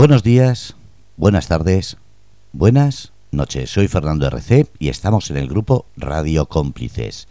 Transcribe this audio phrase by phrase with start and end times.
[0.00, 0.76] Buenos días,
[1.18, 1.98] buenas tardes,
[2.54, 3.68] buenas noches.
[3.68, 7.28] Soy Fernando RC y estamos en el grupo Radio Cómplices.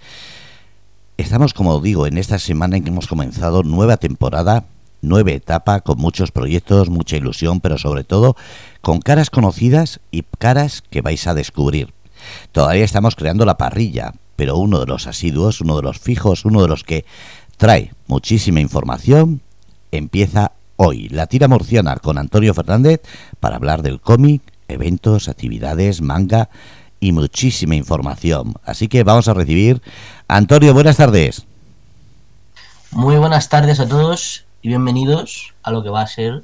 [1.18, 4.66] Estamos, como digo, en esta semana en que hemos comenzado nueva temporada,
[5.02, 8.36] nueva etapa, con muchos proyectos, mucha ilusión, pero sobre todo
[8.82, 11.92] con caras conocidas y caras que vais a descubrir.
[12.52, 16.62] Todavía estamos creando la parrilla, pero uno de los asiduos, uno de los fijos, uno
[16.62, 17.04] de los que
[17.58, 19.42] trae muchísima información,
[19.92, 21.10] empieza hoy.
[21.10, 23.02] La tira murciana con Antonio Fernández
[23.42, 26.50] para hablar del cómic, eventos, actividades, manga
[27.02, 28.56] y muchísima información.
[28.64, 29.82] Así que vamos a recibir.
[30.30, 31.46] Antonio, buenas tardes.
[32.92, 36.44] Muy buenas tardes a todos y bienvenidos a lo que va a ser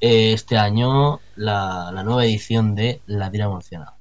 [0.00, 3.92] eh, este año la, nueva edición de La Tira Murciana.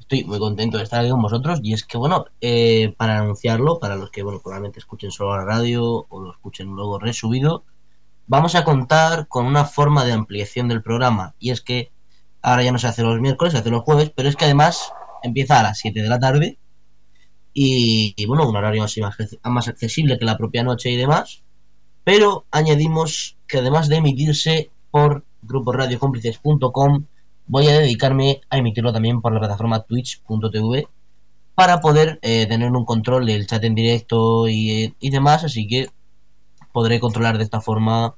[0.00, 3.78] Estoy muy contento de estar aquí con vosotros y es que, bueno, eh, para anunciarlo,
[3.78, 7.62] para los que, bueno, probablemente escuchen solo la radio o lo escuchen luego resubido,
[8.32, 11.34] vamos a contar con una forma de ampliación del programa.
[11.38, 11.92] Y es que
[12.40, 14.90] ahora ya no se hace los miércoles, se hace los jueves, pero es que además
[15.22, 16.58] empieza a las 7 de la tarde
[17.52, 18.96] y, bueno, un horario más,
[19.44, 21.42] más accesible que la propia noche y demás,
[22.04, 27.04] pero añadimos que además de emitirse por gruposradiocómplices.com
[27.48, 30.88] voy a dedicarme a emitirlo también por la plataforma twitch.tv
[31.54, 35.90] para poder eh, tener un control del chat en directo y, y, demás, así que
[36.72, 38.16] podré controlar de esta forma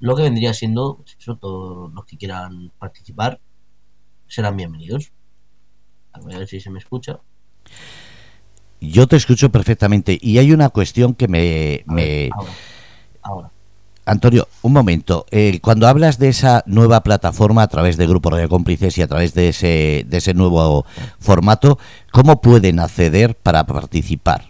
[0.00, 3.40] lo que vendría siendo eso, todos los que quieran participar
[4.26, 5.12] serán bienvenidos.
[6.12, 7.20] A ver si se me escucha.
[8.80, 11.82] Yo te escucho perfectamente y hay una cuestión que me...
[11.86, 12.30] me...
[12.32, 12.52] Ahora,
[13.22, 13.50] ahora.
[14.08, 15.26] Antonio, un momento.
[15.30, 19.06] Eh, cuando hablas de esa nueva plataforma a través de Grupo Radio Cómplices y a
[19.06, 20.86] través de ese, de ese nuevo
[21.18, 21.78] formato,
[22.10, 24.46] ¿cómo pueden acceder para participar?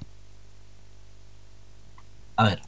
[2.37, 2.63] A ver,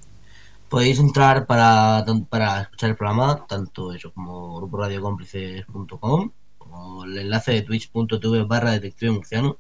[0.71, 7.63] podéis entrar para, para escuchar el programa, tanto eso como gruporadiocómplices.com, como el enlace de
[7.63, 9.59] twitch.tv barra detective murciano,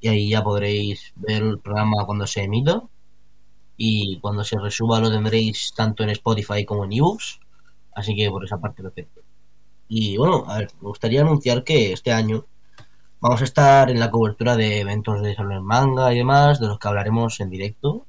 [0.00, 2.82] y ahí ya podréis ver el programa cuando se emita
[3.76, 7.40] y cuando se resuba lo tendréis tanto en Spotify como en ebooks,
[7.94, 9.22] así que por esa parte perfecto.
[9.88, 12.44] Y bueno, a ver, me gustaría anunciar que este año
[13.20, 16.78] vamos a estar en la cobertura de eventos de salón manga y demás, de los
[16.78, 18.06] que hablaremos en directo.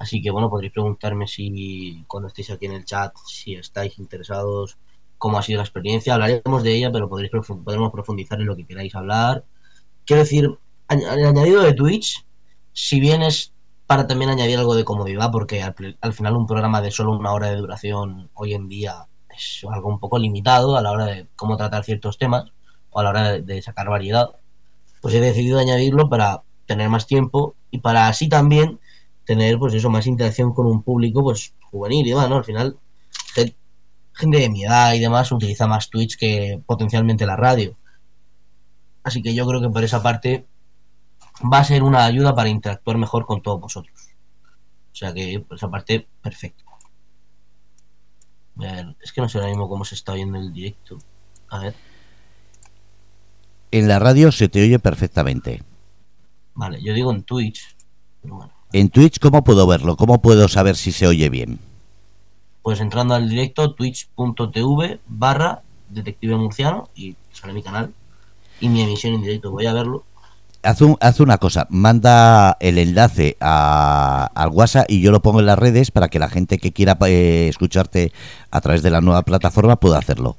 [0.00, 4.78] Así que bueno, podréis preguntarme si cuando estéis aquí en el chat, si estáis interesados,
[5.18, 6.14] cómo ha sido la experiencia.
[6.14, 9.44] Hablaremos de ella, pero podréis podremos profundizar en lo que queráis hablar.
[10.06, 12.24] Quiero decir, el añadido de Twitch,
[12.72, 13.52] si bien es
[13.86, 17.34] para también añadir algo de comodidad, porque al, al, final un programa de solo una
[17.34, 21.26] hora de duración hoy en día es algo un poco limitado a la hora de
[21.36, 22.50] cómo tratar ciertos temas
[22.88, 24.30] o a la hora de, de sacar variedad,
[25.02, 28.80] pues he decidido añadirlo para tener más tiempo y para así también
[29.24, 32.36] tener pues eso más interacción con un público pues juvenil y demás, ¿no?
[32.36, 32.78] Al final
[34.20, 37.76] gente de mi edad y demás utiliza más Twitch que potencialmente la radio.
[39.02, 40.46] Así que yo creo que por esa parte
[41.52, 44.10] va a ser una ayuda para interactuar mejor con todos vosotros.
[44.92, 46.64] O sea que por esa parte, perfecto.
[48.58, 50.98] A ver, es que no sé ahora mismo cómo se está oyendo el directo.
[51.48, 51.74] A ver.
[53.70, 55.62] En la radio se te oye perfectamente.
[56.54, 57.74] Vale, yo digo en Twitch.
[58.20, 58.59] Pero bueno.
[58.72, 59.96] En Twitch, ¿cómo puedo verlo?
[59.96, 61.58] ¿Cómo puedo saber si se oye bien?
[62.62, 67.92] Pues entrando al directo, twitch.tv barra detective murciano y sale mi canal
[68.60, 69.50] y mi emisión en directo.
[69.50, 70.04] Voy a verlo
[70.62, 75.40] haz, un, haz una cosa, manda el enlace a, al WhatsApp y yo lo pongo
[75.40, 78.12] en las redes para que la gente que quiera eh, escucharte
[78.50, 80.36] a través de la nueva plataforma pueda hacerlo.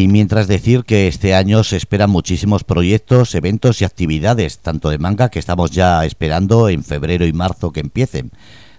[0.00, 4.96] Y mientras decir que este año se esperan muchísimos proyectos, eventos y actividades, tanto de
[4.96, 8.30] manga que estamos ya esperando en febrero y marzo que empiecen.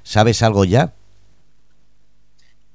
[0.02, 0.96] ¿Sabes algo ya?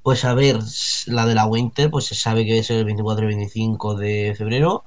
[0.04, 0.60] Pues a ver,
[1.06, 4.84] la de la Winter, pues se sabe que es el 24 y 25 de febrero.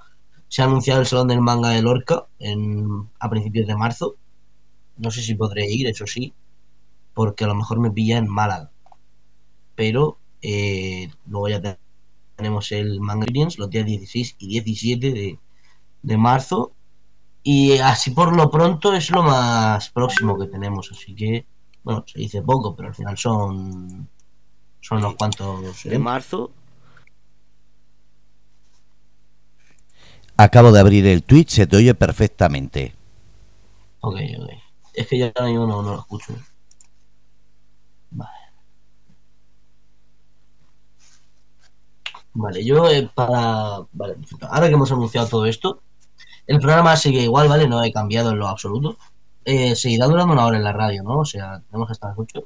[0.47, 4.15] Se ha anunciado el Salón del Manga de Lorca en, a principios de marzo.
[4.95, 6.33] No sé si podré ir, eso sí,
[7.13, 8.71] porque a lo mejor me pilla en Málaga.
[9.75, 11.77] Pero eh, luego ya
[12.39, 15.39] tenemos el Experience los días 16 y 17 de,
[16.01, 16.71] de marzo.
[17.43, 20.89] Y así por lo pronto es lo más próximo que tenemos.
[20.91, 21.45] Así que,
[21.83, 24.07] bueno, se dice poco, pero al final son
[24.81, 26.51] son los cuantos de marzo.
[30.37, 32.93] Acabo de abrir el Twitch, se te oye perfectamente.
[33.99, 34.49] Ok, ok.
[34.93, 36.33] Es que ya yo no, no lo escucho.
[42.39, 43.81] Vale, yo eh, para...
[43.91, 45.81] Vale, ahora que hemos anunciado todo esto,
[46.47, 47.67] El programa sigue igual, ¿vale?
[47.67, 48.97] No he cambiado en lo absoluto.
[49.45, 51.19] Eh, seguirá durando una hora en la radio, ¿no?
[51.19, 52.39] O sea, tenemos hasta las 8.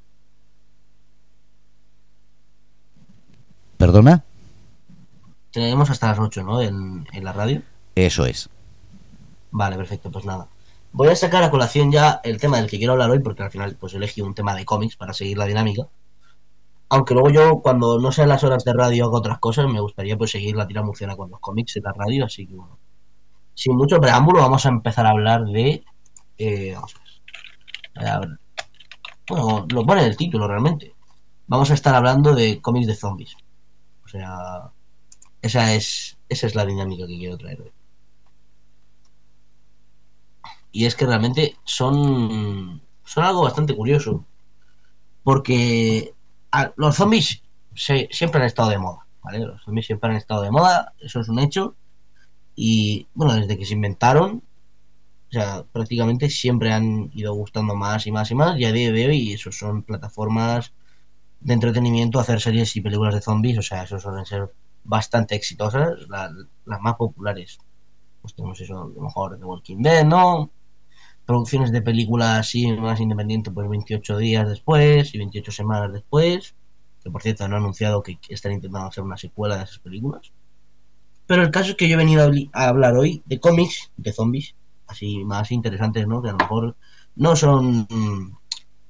[3.77, 4.23] ¿Perdona?
[5.51, 6.61] Tenemos hasta las 8, ¿no?
[6.61, 7.61] En, en la radio.
[7.95, 8.49] Eso es.
[9.51, 10.47] Vale, perfecto, pues nada.
[10.91, 13.51] Voy a sacar a colación ya el tema del que quiero hablar hoy, porque al
[13.51, 15.87] final pues elegí un tema de cómics para seguir la dinámica.
[16.93, 20.15] Aunque luego yo, cuando no sean las horas de radio, hago otras cosas, me gustaría
[20.15, 22.77] pues seguir la tira murciana con los cómics en la radio, así que bueno.
[23.55, 25.83] Sin mucho preámbulo, vamos a empezar a hablar de.
[26.37, 26.75] Eh,
[27.95, 28.39] a ver.
[29.27, 30.93] Bueno, lo pone el título realmente.
[31.47, 33.35] Vamos a estar hablando de cómics de zombies.
[34.05, 34.71] O sea,
[35.41, 37.71] esa es, esa es la dinámica que quiero traer hoy.
[40.71, 44.23] Y es que realmente son, son algo bastante curioso.
[45.23, 46.13] Porque
[46.77, 47.43] los zombies
[47.75, 49.05] se- siempre han estado de moda.
[49.23, 49.39] ¿vale?
[49.39, 51.75] Los zombies siempre han estado de moda, eso es un hecho.
[52.55, 54.43] Y bueno, desde que se inventaron,
[55.29, 58.59] o sea, prácticamente siempre han ido gustando más y más y más.
[58.59, 60.73] Y a día de hoy, eso son plataformas
[61.41, 64.53] de entretenimiento, hacer series y películas de zombies, o sea, eso suelen ser
[64.83, 66.31] bastante exitosas, la-
[66.65, 67.59] las más populares.
[68.21, 70.51] Pues tenemos eso, a lo mejor The Walking Dead, ¿no?
[71.25, 76.55] Producciones de películas así más independientes, pues 28 días después y 28 semanas después,
[77.03, 80.31] que por cierto han anunciado que están intentando hacer una secuela de esas películas.
[81.25, 84.55] Pero el caso es que yo he venido a hablar hoy de cómics, de zombies,
[84.87, 86.21] así más interesantes, ¿no?
[86.21, 86.75] Que a lo mejor
[87.15, 88.37] no son mm,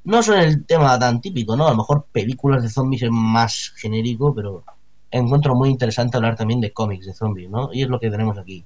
[0.06, 1.68] no son el tema tan típico, ¿no?
[1.68, 4.63] A lo mejor películas de zombies es más genérico, pero
[5.12, 7.69] encuentro muy interesante hablar también de cómics de zombies, ¿no?
[7.71, 8.65] Y es lo que tenemos aquí.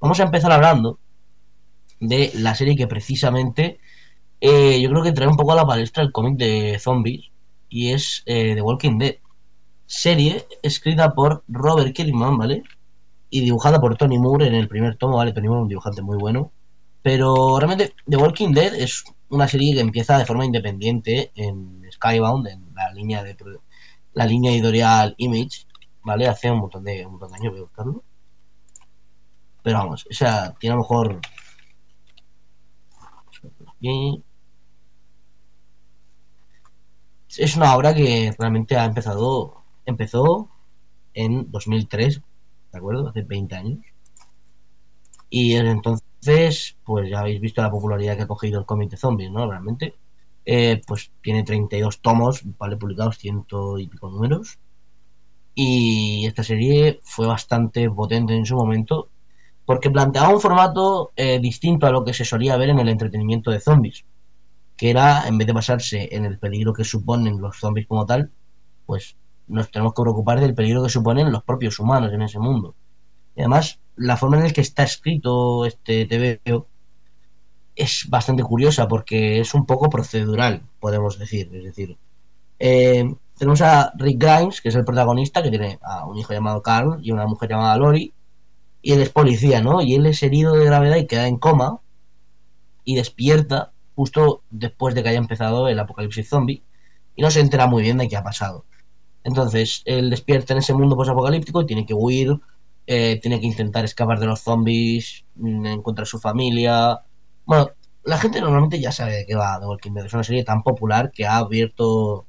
[0.00, 0.98] Vamos a empezar hablando
[2.00, 3.80] de la serie que precisamente
[4.40, 7.30] eh, yo creo que trae un poco a la palestra el cómic de zombies
[7.68, 9.16] y es eh, The Walking Dead.
[9.86, 12.62] Serie escrita por Robert Kirkman, ¿vale?
[13.30, 15.32] Y dibujada por Tony Moore en el primer tomo, ¿vale?
[15.32, 16.52] Tony Moore es un dibujante muy bueno.
[17.02, 22.48] Pero realmente The Walking Dead es una serie que empieza de forma independiente en Skybound,
[22.48, 23.36] en la línea de
[24.14, 25.66] la línea editorial Image,
[26.02, 26.26] ¿vale?
[26.26, 28.04] Hace un montón de un montón de años voy a buscarlo.
[29.62, 31.20] Pero vamos, o sea, tiene a lo mejor
[37.38, 40.50] es una obra que realmente ha empezado empezó
[41.14, 42.20] en 2003,
[42.72, 43.08] ¿de acuerdo?
[43.08, 43.78] Hace 20 años.
[45.30, 48.96] Y desde entonces, pues ya habéis visto la popularidad que ha cogido el cómic de
[48.96, 49.48] zombies, ¿no?
[49.48, 49.94] Realmente.
[50.44, 52.76] Eh, pues tiene 32 tomos, ¿vale?
[52.76, 54.58] Publicados, ciento y pico números.
[55.54, 59.08] Y esta serie fue bastante potente en su momento
[59.66, 63.50] porque planteaba un formato eh, distinto a lo que se solía ver en el entretenimiento
[63.50, 64.04] de zombies,
[64.76, 68.30] que era, en vez de basarse en el peligro que suponen los zombies como tal,
[68.86, 69.16] pues
[69.48, 72.76] nos tenemos que preocupar del peligro que suponen los propios humanos en ese mundo.
[73.34, 76.68] Y además, la forma en la que está escrito este TVO
[77.74, 81.50] es bastante curiosa porque es un poco procedural, podemos decir.
[81.52, 81.96] Es decir,
[82.58, 83.04] eh,
[83.36, 86.98] tenemos a Rick Grimes, que es el protagonista, que tiene a un hijo llamado Carl
[87.02, 88.12] y una mujer llamada Lori,
[88.86, 89.82] y él es policía, ¿no?
[89.82, 91.80] Y él es herido de gravedad y queda en coma
[92.84, 96.62] y despierta justo después de que haya empezado el apocalipsis zombie
[97.16, 98.64] y no se entera muy bien de qué ha pasado.
[99.24, 102.30] Entonces, él despierta en ese mundo posapocalíptico y tiene que huir,
[102.86, 107.00] eh, tiene que intentar escapar de los zombies, mm, encontrar su familia.
[107.44, 107.70] Bueno,
[108.04, 110.06] la gente normalmente ya sabe de qué va The Walking Dead.
[110.06, 112.24] Es una serie tan popular que ha abierto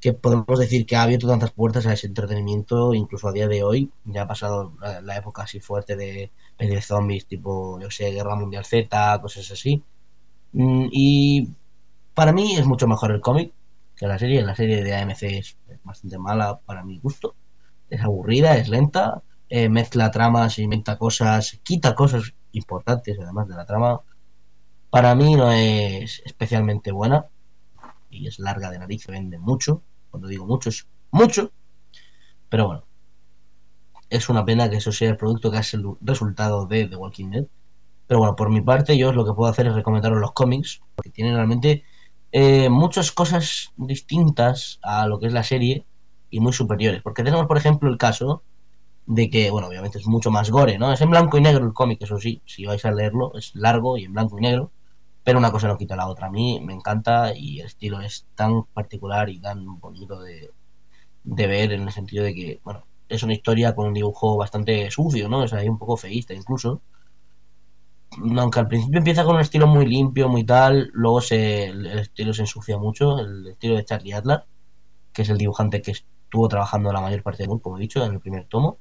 [0.00, 3.62] que podemos decir que ha abierto tantas puertas a ese entretenimiento, incluso a día de
[3.62, 3.90] hoy.
[4.04, 8.64] Ya ha pasado la, época así fuerte de de zombies, tipo, yo sé, Guerra Mundial
[8.64, 9.82] Z, cosas así.
[10.52, 11.48] Mm, y
[12.14, 13.52] para mí es mucho mejor el cómic
[13.96, 14.42] que la serie.
[14.42, 17.34] La serie de AMC es bastante mala para mi gusto.
[17.88, 23.66] Es aburrida, es lenta, eh, mezcla tramas, inventa cosas, quita cosas importantes además de la
[23.66, 24.00] trama.
[24.90, 27.26] Para mí no es especialmente buena
[28.10, 29.82] y es larga de nariz, vende mucho.
[30.10, 31.52] Cuando digo mucho es mucho,
[32.48, 32.84] pero bueno,
[34.10, 37.30] es una pena que eso sea el producto que es el resultado de The Walking
[37.30, 37.46] Dead.
[38.06, 41.10] Pero bueno, por mi parte, yo lo que puedo hacer es recomendaros los cómics, porque
[41.10, 41.84] tienen realmente
[42.32, 45.86] eh, muchas cosas distintas a lo que es la serie
[46.28, 47.02] y muy superiores.
[47.02, 48.42] Porque tenemos, por ejemplo, el caso
[49.06, 50.92] de que, bueno, obviamente es mucho más gore, ¿no?
[50.92, 53.96] Es en blanco y negro el cómic, eso sí, si vais a leerlo, es largo
[53.96, 54.72] y en blanco y negro,
[55.24, 56.26] pero una cosa no quita la otra.
[56.28, 60.50] A mí me encanta y el estilo es tan particular y tan bonito de,
[61.24, 64.90] de ver en el sentido de que, bueno, es una historia con un dibujo bastante
[64.90, 65.44] sucio, ¿no?
[65.44, 66.82] Es ahí un poco feísta incluso.
[68.38, 72.32] Aunque al principio empieza con un estilo muy limpio, muy tal, luego se, el estilo
[72.34, 74.44] se ensucia mucho, el estilo de Charlie Adler,
[75.12, 78.04] que es el dibujante que estuvo trabajando la mayor parte del mundo, como he dicho,
[78.04, 78.78] en el primer tomo.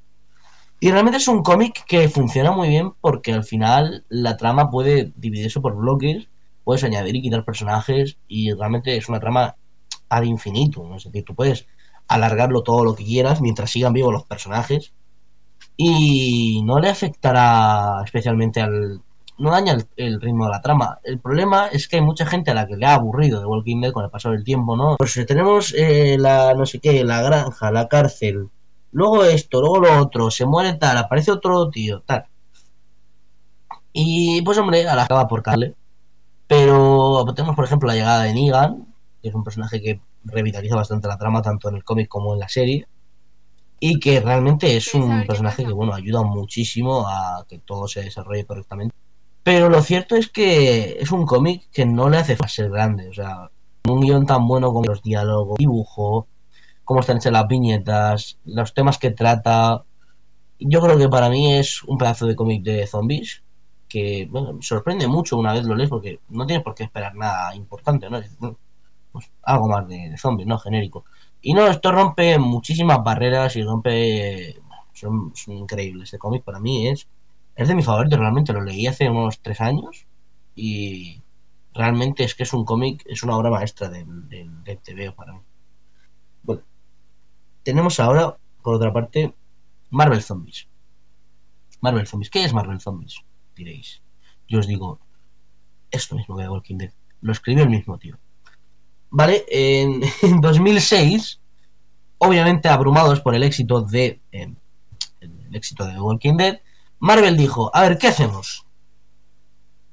[0.81, 5.11] Y realmente es un cómic que funciona muy bien porque al final la trama puede
[5.15, 6.29] dividirse por bloques,
[6.63, 9.55] puedes añadir y quitar personajes y realmente es una trama
[10.07, 10.83] ad infinito.
[10.87, 10.95] ¿no?
[10.95, 11.67] Es decir, tú puedes
[12.07, 14.93] alargarlo todo lo que quieras mientras sigan vivos los personajes
[15.75, 19.01] y no le afectará especialmente al...
[19.37, 20.99] no daña el, ritmo de la trama.
[21.03, 23.81] El problema es que hay mucha gente a la que le ha aburrido de Walking
[23.81, 24.95] Dead con el paso del tiempo, ¿no?
[24.97, 28.49] Pues tenemos eh, la no sé qué, la granja, la cárcel,
[28.91, 32.25] luego esto, luego lo otro, se muere tal, aparece otro tío, tal.
[33.93, 35.75] Y pues hombre, a la acaba por calle.
[36.47, 38.87] Pero tenemos por ejemplo la llegada de Negan,
[39.21, 42.39] que es un personaje que revitaliza bastante la trama tanto en el cómic como en
[42.39, 42.87] la serie
[43.79, 48.45] y que realmente es un personaje que bueno ayuda muchísimo a que todo se desarrolle
[48.45, 48.93] correctamente
[49.43, 53.09] pero lo cierto es que es un cómic que no le hace falta ser grande
[53.09, 53.49] o sea
[53.87, 56.27] un guion tan bueno como los diálogos dibujo
[56.89, 59.83] cómo están hechas las viñetas los temas que trata
[60.59, 63.43] yo creo que para mí es un pedazo de cómic de zombies
[63.87, 67.53] que bueno, sorprende mucho una vez lo lees porque no tienes por qué esperar nada
[67.55, 68.19] importante no
[69.11, 70.59] pues, algo más de, zombies, ¿no?
[70.59, 71.05] Genérico.
[71.41, 74.61] Y no, esto rompe muchísimas barreras y rompe...
[74.93, 76.05] Son, increíbles.
[76.05, 77.07] Este cómic para mí es...
[77.55, 80.05] Es de mi favorito, realmente lo leí hace unos tres años
[80.55, 81.21] y
[81.73, 85.39] realmente es que es un cómic, es una obra maestra del, del, del para mí.
[86.43, 86.61] Bueno,
[87.63, 89.33] tenemos ahora, por otra parte,
[89.89, 90.67] Marvel Zombies.
[91.81, 92.29] Marvel Zombies.
[92.29, 93.15] ¿Qué es Marvel Zombies?
[93.55, 94.01] Diréis.
[94.47, 94.99] Yo os digo,
[95.91, 96.93] esto mismo que Walking Dead.
[97.21, 98.17] Lo escribió el mismo tío.
[99.09, 99.45] ¿vale?
[99.49, 100.01] En,
[100.41, 101.39] 2006,
[102.17, 104.55] obviamente abrumados por el éxito de em,
[105.21, 106.59] el éxito de Walking Dead,
[106.99, 108.65] Marvel dijo, a ver, ¿qué hacemos?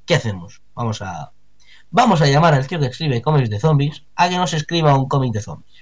[0.05, 0.63] ¿Qué hacemos?
[0.75, 1.33] Vamos a
[1.91, 5.09] vamos a llamar al tío que escribe cómics de zombies a que nos escriba un
[5.09, 5.76] cómic de zombies.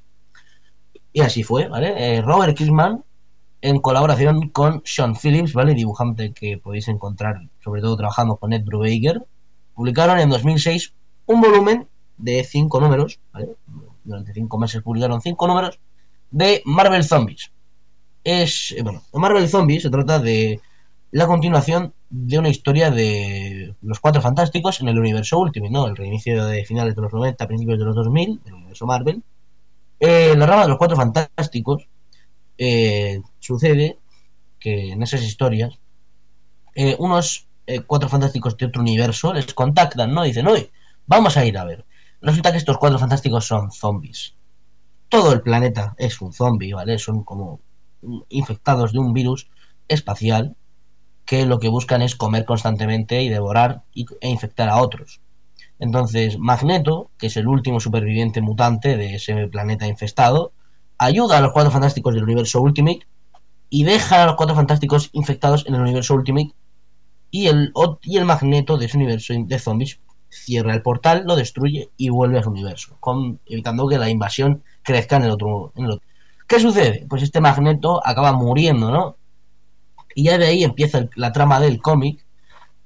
[1.15, 1.95] Y así fue, ¿vale?
[1.97, 3.05] Eh, Robert Kirkman,
[3.63, 5.73] en colaboración con Sean Phillips, ¿vale?
[5.73, 9.25] Dibujante que podéis encontrar, sobre todo trabajando con Ed Brubaker,
[9.75, 10.93] publicaron en 2006
[11.27, 13.21] un volumen de cinco números,
[14.03, 15.79] Durante cinco meses publicaron cinco números
[16.33, 17.53] de Marvel Zombies.
[18.25, 20.61] Es, eh, bueno, Marvel Zombies se trata de
[21.13, 25.87] la continuación de una historia de los Cuatro Fantásticos en el universo Ultimate, ¿no?
[25.87, 29.23] El reinicio de finales de los 90, principios de los 2000, del universo Marvel.
[30.07, 31.89] Eh, la rama de los Cuatro Fantásticos
[32.59, 33.99] eh, sucede
[34.61, 35.79] que en esas historias
[36.99, 37.49] unos
[37.87, 40.25] Cuatro Fantásticos de otro universo les contactan, ¿no?
[40.25, 40.71] Dicen, oye,
[41.07, 41.87] vamos a ir a ver.
[42.21, 44.35] Resulta que estos cuatro fantásticos son zombies.
[45.09, 46.99] Todo el planeta es un zombie, ¿vale?
[46.99, 47.61] Son como
[48.29, 49.49] infectados de un virus
[49.89, 50.55] espacial
[51.25, 55.23] que lo que buscan es comer constantemente y devorar e infectar a otros.
[55.79, 60.53] Entonces, Magneto, que es el último superviviente mutante de ese planeta infestado,
[60.99, 63.07] ayuda a los cuatro fantásticos del universo Ultimate
[63.71, 66.53] y deja a los cuatro fantásticos infectados en el universo Ultimate
[67.31, 71.91] y el, y el Magneto de ese universo de zombies cierra el portal, lo destruye
[71.97, 72.99] y vuelve a su universo,
[73.47, 75.89] evitando que la invasión crezca en el, otro, en.
[76.47, 77.07] ¿Qué sucede?
[77.09, 79.17] Pues este magneto acaba muriendo, ¿no?
[80.15, 82.25] Y ya de ahí empieza la trama del cómic,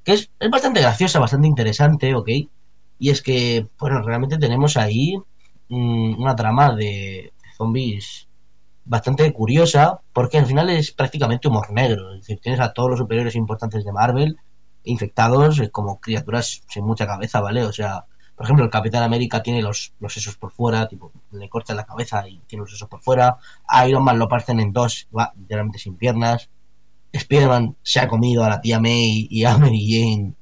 [0.04, 2.28] que es, es, bastante graciosa, bastante interesante, ¿ok?
[2.98, 5.16] Y es que, bueno, realmente tenemos ahí
[5.68, 8.28] mm, una trama de zombies
[8.84, 12.12] bastante curiosa, porque al final es prácticamente humor negro.
[12.14, 14.38] Es decir, tienes a todos los superiores importantes de Marvel,
[14.84, 17.64] infectados eh, como criaturas sin mucha cabeza, ¿vale?
[17.64, 21.48] O sea, por ejemplo, el Capitán América tiene los, los sesos por fuera, tipo, le
[21.48, 23.36] cortan la cabeza y tiene los sesos por fuera.
[23.86, 26.48] Iron Man lo parten en dos, va literalmente sin piernas.
[27.12, 30.34] Spider-Man se ha comido a la tía May y a Mary Jane.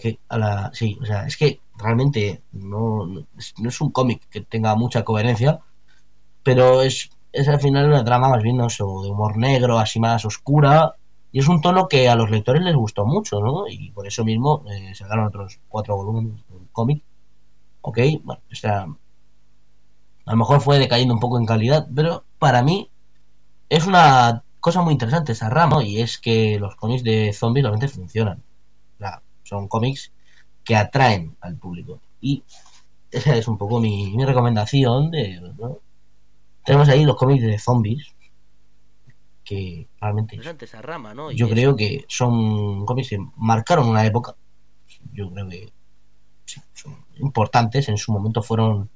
[0.00, 4.40] Que a la, sí, o sea, es que realmente no, no es, un cómic que
[4.42, 5.60] tenga mucha coherencia,
[6.42, 10.24] pero es, es al final una trama más bien no de humor negro, así más
[10.24, 10.94] oscura,
[11.32, 13.68] y es un tono que a los lectores les gustó mucho, ¿no?
[13.68, 17.04] Y por eso mismo eh, sacaron otros cuatro volúmenes del cómic.
[17.82, 18.86] Ok, bueno, o sea,
[20.26, 22.90] a lo mejor fue decayendo un poco en calidad, pero para mí
[23.68, 27.88] es una cosa muy interesante esa rama, y es que los cómics de zombies realmente
[27.88, 28.42] funcionan.
[29.48, 30.12] Son cómics
[30.64, 32.00] que atraen al público.
[32.20, 32.42] Y
[33.10, 35.40] esa es un poco mi, mi recomendación de...
[35.58, 35.78] ¿no?
[36.64, 38.14] Tenemos ahí los cómics de zombies,
[39.42, 41.30] que realmente esa rama, ¿no?
[41.30, 44.36] yo creo que son cómics que marcaron una época.
[45.14, 45.72] Yo creo que
[46.74, 48.90] son importantes, en su momento fueron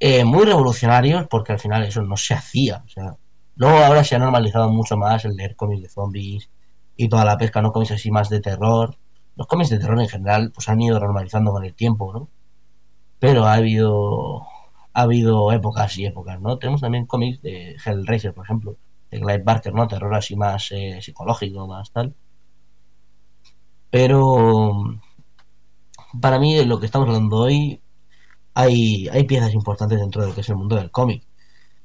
[0.00, 2.82] eh, muy revolucionarios porque al final eso no se hacía.
[2.86, 3.16] O sea,
[3.56, 6.48] luego ahora se ha normalizado mucho más el leer cómics de zombies
[6.96, 8.96] y toda la pesca, no cómics así más de terror.
[9.36, 12.28] Los cómics de terror en general pues han ido normalizando con el tiempo, ¿no?
[13.18, 14.46] Pero ha habido
[14.94, 16.58] ha habido épocas y épocas, ¿no?
[16.58, 18.76] Tenemos también cómics de Hellraiser, por ejemplo,
[19.10, 19.88] de Clive Barker, ¿no?
[19.88, 22.14] Terror así más eh, psicológico, más tal.
[23.90, 24.82] Pero
[26.20, 27.82] para mí, lo que estamos hablando hoy,
[28.54, 31.24] hay, hay piezas importantes dentro de lo que es el mundo del cómic.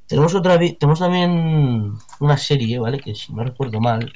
[0.07, 2.99] Tenemos otra tenemos también una serie, ¿vale?
[2.99, 4.11] Que si no recuerdo mal,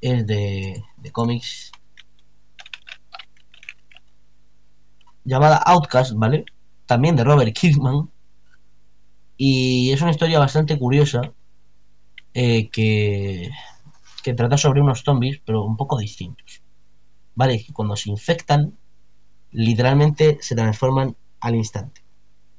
[0.00, 1.72] es de, de cómics
[5.28, 6.44] llamada Outcast, ¿vale?
[6.86, 8.10] También de Robert Kirkman.
[9.36, 11.20] Y es una historia bastante curiosa
[12.34, 13.50] eh, que,
[14.22, 16.62] que trata sobre unos zombies, pero un poco distintos.
[17.34, 17.64] ¿Vale?
[17.72, 18.76] Cuando se infectan,
[19.52, 22.02] literalmente se transforman al instante.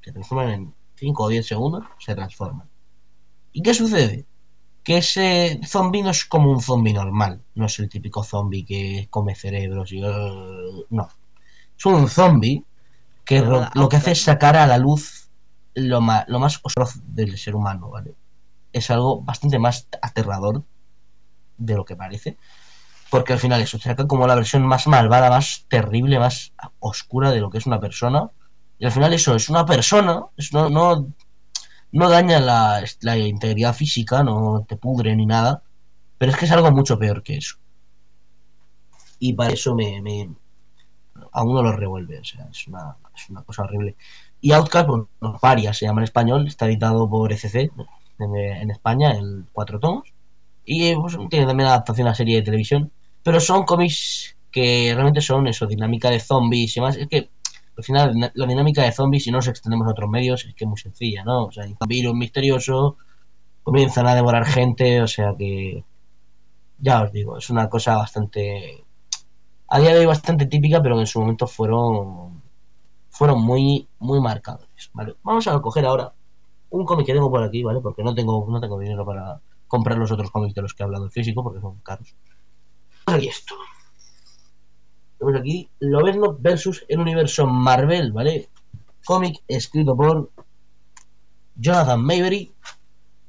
[0.02, 2.70] Se transforman en 5 o 10 segundos, se transforman.
[3.52, 4.26] ¿Y qué sucede?
[4.90, 7.44] Que ese zombie no es como un zombie normal.
[7.54, 10.04] No es el típico zombie que come cerebros y...
[10.04, 11.08] Uh, no.
[11.78, 12.64] Es un zombie
[13.24, 15.30] que lo, que hace es sacar a la luz
[15.76, 16.60] lo más, lo más
[17.04, 18.16] del ser humano, ¿vale?
[18.74, 20.64] Es algo bastante más aterrador
[21.60, 22.40] de lo que parece.
[23.12, 27.42] Porque al final eso saca como la versión más malvada, más terrible, más oscura de
[27.42, 28.32] lo que es una persona.
[28.80, 31.14] Y al final eso es una persona, no, no,
[31.92, 35.64] no daña la, integridad física, no te pudre ni nada.
[36.18, 37.56] Pero es que es algo mucho peor que eso.
[39.20, 40.30] Y para eso me, me
[41.32, 42.20] a uno lo revuelve.
[42.20, 43.96] O sea, es una, es una cosa horrible.
[44.42, 45.10] Y Outcast, bueno,
[45.42, 47.72] varias se llama en español, está editado por ECC
[48.20, 50.14] en, España en cuatro tomos.
[50.66, 52.92] Y pues, tiene también adaptación a serie de televisión.
[53.24, 56.98] Pero son cómics que realmente son eso, dinámica de zombies y más.
[56.98, 57.30] Es que
[57.80, 60.66] al final la dinámica de zombies, si no nos extendemos a otros medios, es que
[60.66, 61.46] es muy sencilla, ¿no?
[61.46, 62.98] O sea, hay un virus misterioso,
[63.64, 65.84] comienzan a devorar gente, o sea que.
[66.80, 68.84] Ya os digo, es una cosa bastante.
[69.70, 72.42] A día de hoy bastante típica, pero en su momento fueron.
[73.10, 75.16] Fueron muy, muy marcadores, ¿vale?
[75.24, 76.14] Vamos a coger ahora
[76.70, 77.80] un cómic que tengo por aquí, ¿vale?
[77.82, 80.86] Porque no tengo, no tengo dinero para comprar los otros cómics de los que he
[80.86, 82.14] hablado en físico, porque son caros
[83.06, 83.56] aquí esto.
[85.20, 88.50] Tenemos aquí Lobezno versus el universo Marvel, ¿vale?
[89.04, 90.32] Cómic escrito por
[91.56, 92.54] Jonathan Mayberry.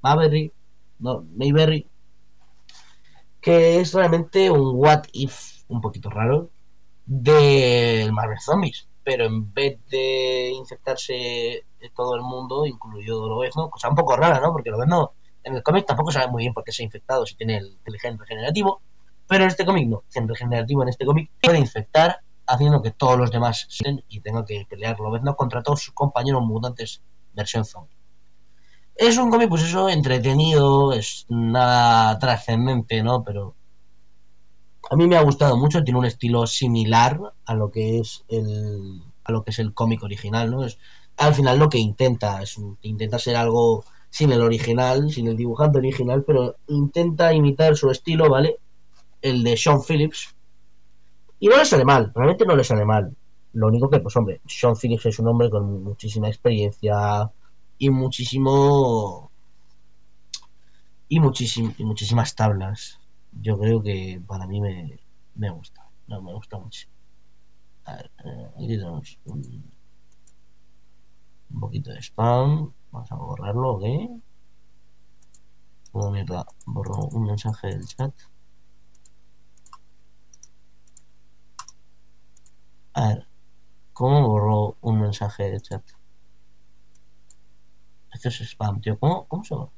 [0.03, 0.53] Mayberry.
[1.01, 1.87] No, Mayberry.
[3.41, 6.51] Que es realmente un what if un poquito raro
[7.07, 8.87] del Marvel Zombies.
[9.03, 11.65] Pero en vez de infectarse
[11.97, 14.53] todo el mundo, incluido Lobezno, cosa un poco rara, ¿no?
[14.53, 17.35] Porque Lobezno en el cómic tampoco sabe muy bien por qué se ha infectado si
[17.35, 18.83] tiene el, el gen regenerativo
[19.31, 23.17] pero en este cómic no, en regenerativo en este cómic puede infectar haciendo que todos
[23.17, 27.01] los demás se y tengan que pelear no contra todos sus compañeros mutantes
[27.33, 27.97] versión zombie.
[28.97, 33.23] Es un cómic, pues eso, entretenido, es nada trascendente, ¿no?
[33.23, 33.55] Pero
[34.91, 39.01] a mí me ha gustado mucho, tiene un estilo similar a lo que es el
[39.23, 40.65] a lo que es el cómic original, ¿no?
[40.65, 40.77] Es
[41.17, 45.79] al final lo que intenta, es intenta ser algo sin el original, sin el dibujante
[45.79, 48.59] original, pero intenta imitar su estilo, ¿vale?
[49.23, 50.35] El de Sean Phillips.
[51.39, 53.17] Y no le sale mal, realmente no le sale mal.
[53.53, 57.31] Lo único que, pues hombre, Sean Phillips es un hombre con muchísima experiencia
[57.79, 59.31] y muchísimo...
[61.09, 63.01] Y, muchísimo, y muchísimas tablas.
[63.33, 64.97] Yo creo que para mí me,
[65.35, 65.85] me gusta.
[66.07, 66.87] No, me gusta mucho.
[67.85, 69.73] A ver, eh, aquí tenemos un,
[71.51, 72.73] un, poquito de spam.
[72.93, 73.85] Vamos a borrarlo, ¿ok?
[75.93, 78.15] Oh, mierda, borro un mensaje del chat.
[82.95, 83.27] A ver,
[83.95, 85.83] ¿cómo borro un mensaje de chat?
[88.13, 88.97] Esto es spam, tío.
[89.01, 89.73] ¿Cómo, cómo se borra?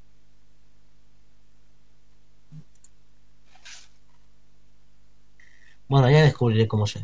[5.89, 7.01] Bueno, ya descubriré cómo se.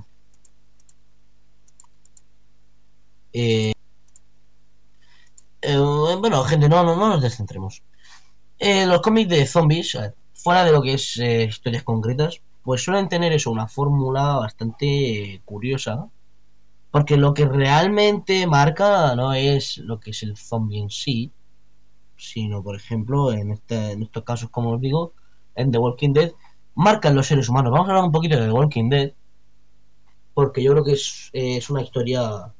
[3.32, 3.72] Eh,
[5.62, 5.76] eh,
[6.20, 7.82] bueno, gente, no, no, no nos descentremos.
[8.58, 9.98] Eh, los cómics de zombies,
[10.34, 15.40] fuera de lo que es eh, historias concretas, pues suelen tener eso, una fórmula bastante
[15.46, 16.10] curiosa,
[16.90, 21.32] porque lo que realmente marca no es lo que es el zombie en sí,
[22.18, 25.14] sino, por ejemplo, en, este, en estos casos, como os digo,
[25.54, 26.32] en The Walking Dead,
[26.74, 27.72] marcan los seres humanos.
[27.72, 29.14] Vamos a hablar un poquito de The Walking Dead,
[30.34, 32.52] porque yo creo que es, es una historia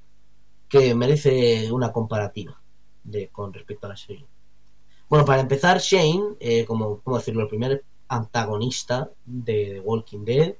[0.70, 2.58] que merece una comparativa
[3.30, 4.26] con respecto a la serie.
[5.10, 7.42] Bueno, para empezar, Shane, eh, como, ¿cómo decirlo?
[7.42, 10.54] El primer antagonista de The Walking Dead.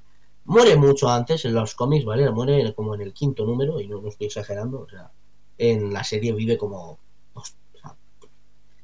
[0.45, 2.29] Muere mucho antes en los cómics, ¿vale?
[2.31, 5.11] Muere como en el quinto número, y no, estoy exagerando, o sea,
[5.57, 6.97] en la serie vive como...
[7.33, 7.95] O sea,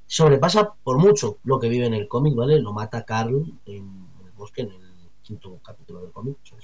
[0.05, 2.59] sobrepasa por mucho lo que vive en el cómic, ¿vale?
[2.59, 6.37] Lo mata Carl en, el bosque, en el quinto capítulo del cómic.
[6.53, 6.61] O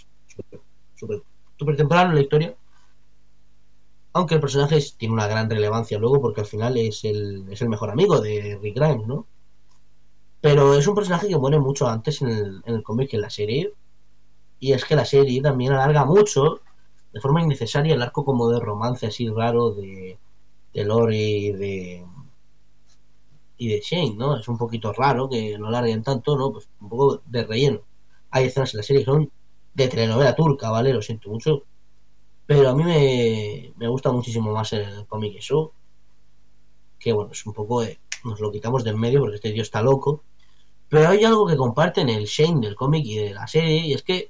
[0.96, 1.24] súper,
[1.58, 2.56] súper, temprano en la historia.
[4.14, 7.70] Aunque el personaje tiene una gran relevancia luego porque al final es el, es el
[7.70, 9.26] mejor amigo de Rick Grimes, ¿no?
[10.42, 13.30] Es un personaje que muere mucho antes en el, en el cómic que en la
[13.30, 13.74] serie.
[14.60, 16.62] Y es que la serie también alarga mucho,
[17.14, 20.20] de forma innecesaria, el arco como de romance así raro de,
[20.74, 22.06] de Lori y de,
[23.58, 24.38] y de Shane, ¿no?
[24.38, 26.52] Es un poquito raro que lo alarguen tanto, ¿no?
[26.52, 27.82] Pues un poco de relleno.
[28.32, 29.32] Hay escenas en la serie que son
[29.74, 30.94] de telenovela turca, ¿vale?
[30.94, 31.64] Lo siento mucho.
[32.46, 35.74] Pero a mí me, me gusta muchísimo más el cómic eso.
[37.00, 39.62] Que bueno, es un poco de, nos lo quitamos de en medio porque este tío
[39.62, 40.24] está loco.
[40.92, 44.04] Pero hay algo que comparten el Shane del cómic y de la serie, y es
[44.04, 44.30] que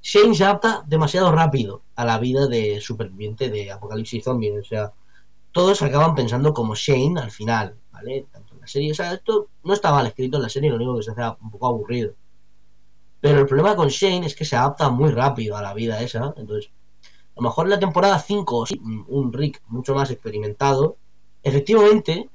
[0.00, 4.58] Shane se adapta demasiado rápido a la vida de superviviente de Apocalipsis Zombie.
[4.58, 4.94] O sea,
[5.52, 8.24] todos acaban pensando como Shane al final, ¿vale?
[8.32, 10.76] Tanto en la serie, o sea, esto no está mal escrito en la serie, lo
[10.76, 12.14] único que se hace un poco aburrido.
[13.20, 16.32] Pero el problema con Shane es que se adapta muy rápido a la vida esa.
[16.38, 16.70] Entonces,
[17.02, 18.64] a lo mejor en la temporada 5,
[19.08, 20.96] un Rick mucho más experimentado,
[21.42, 22.30] efectivamente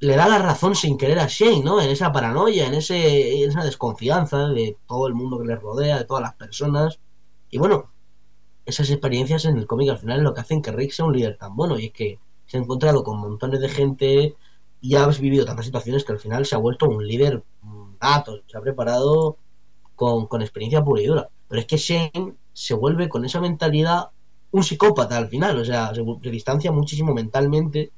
[0.00, 1.80] le da la razón sin querer a Shane, ¿no?
[1.80, 6.04] En esa paranoia, en, ese, esa desconfianza de todo el mundo que le rodea, de
[6.04, 7.00] todas las personas.
[7.50, 7.92] Y bueno,
[8.66, 11.14] esas experiencias en el cómic al final es lo que hacen que Rick sea un
[11.14, 11.78] líder tan bueno.
[11.78, 14.36] Y es que se ha encontrado con montones de gente
[14.80, 17.42] y ha vivido tantas situaciones que al final se ha vuelto un líder
[18.00, 19.38] dato, se ha preparado
[19.94, 21.30] con, con experiencia pura y dura.
[21.48, 24.10] Pero es que Shane se vuelve con esa mentalidad
[24.50, 27.92] un psicópata al final, o sea, se, se distancia muchísimo mentalmente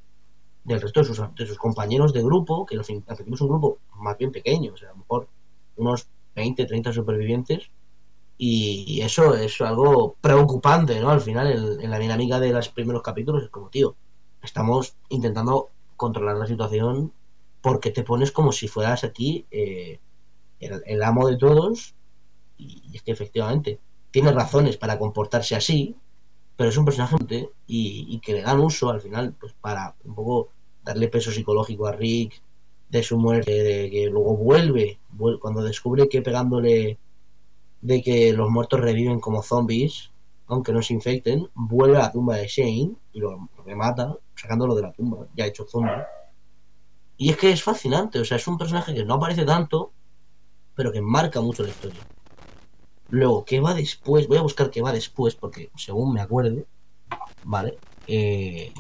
[0.69, 1.07] del resto de
[1.47, 4.93] sus, compañeros de grupo, que fin es un grupo más bien pequeño, o sea, a
[4.93, 5.29] lo mejor
[5.77, 7.71] unos 20, 30 supervivientes,
[8.37, 11.11] y eso es algo preocupante, ¿no?
[11.11, 13.97] Al final, en, la dinámica de los primeros capítulos es como, tío,
[14.43, 17.13] estamos intentando controlar la situación
[17.61, 19.99] porque te pones como si fueras aquí eh,
[20.61, 21.95] el, amo de todos,
[22.59, 25.97] y es que efectivamente tiene razones para comportarse así,
[26.57, 27.17] pero es un personaje
[27.67, 30.51] y, y, que le dan uso al final pues para un poco
[30.89, 32.41] darle peso psicológico a Rick
[32.89, 34.99] de su muerte, de que luego vuelve,
[35.39, 36.99] cuando descubre que pegándole
[37.83, 40.11] de que los muertos reviven como zombies,
[40.47, 44.83] aunque no se infecten, vuelve a la tumba de Shane y lo remata, sacándolo de
[44.83, 45.93] la tumba, ya hecho zombie.
[47.19, 49.93] Y es que es fascinante, o sea, es un personaje que no aparece tanto,
[50.75, 52.01] pero que marca mucho la historia.
[53.11, 54.27] Luego, ¿qué va después?
[54.27, 56.65] Voy a buscar qué va después, porque según me acuerde,
[57.45, 57.79] ¿vale?
[58.07, 58.73] Eh,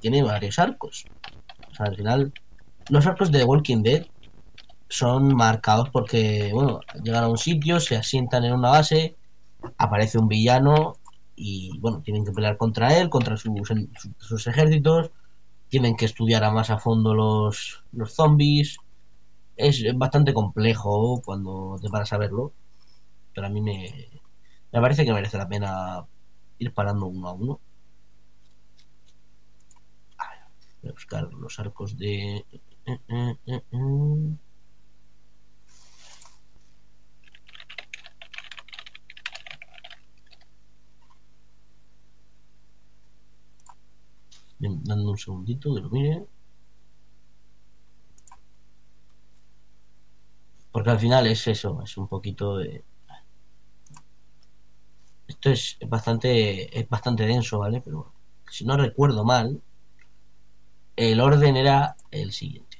[0.00, 1.06] tiene varios arcos.
[1.78, 2.34] Al final,
[2.88, 4.06] los arcos de Walking Dead
[4.88, 9.16] son marcados porque, bueno, llegan a un sitio, se asientan en una base,
[9.78, 10.94] aparece un villano
[11.36, 13.52] y, bueno, tienen que pelear contra él, contra sus,
[14.18, 15.10] sus ejércitos,
[15.68, 18.78] tienen que estudiar a más a fondo los, los zombies.
[19.56, 22.54] Es bastante complejo cuando te paras a verlo,
[23.34, 24.10] pero a mí me,
[24.72, 26.06] me parece que merece la pena
[26.58, 27.60] ir parando uno a uno.
[30.86, 32.36] Voy a buscar los arcos de...
[32.86, 33.62] Eh, eh, eh,
[44.58, 46.26] Bien, dando un segundito que lo mire.
[50.70, 52.84] Porque al final es eso, es un poquito de...
[55.26, 57.80] Esto es bastante, es bastante denso, ¿vale?
[57.80, 58.12] Pero
[58.48, 59.60] si no recuerdo mal,
[60.96, 62.78] el orden era el siguiente.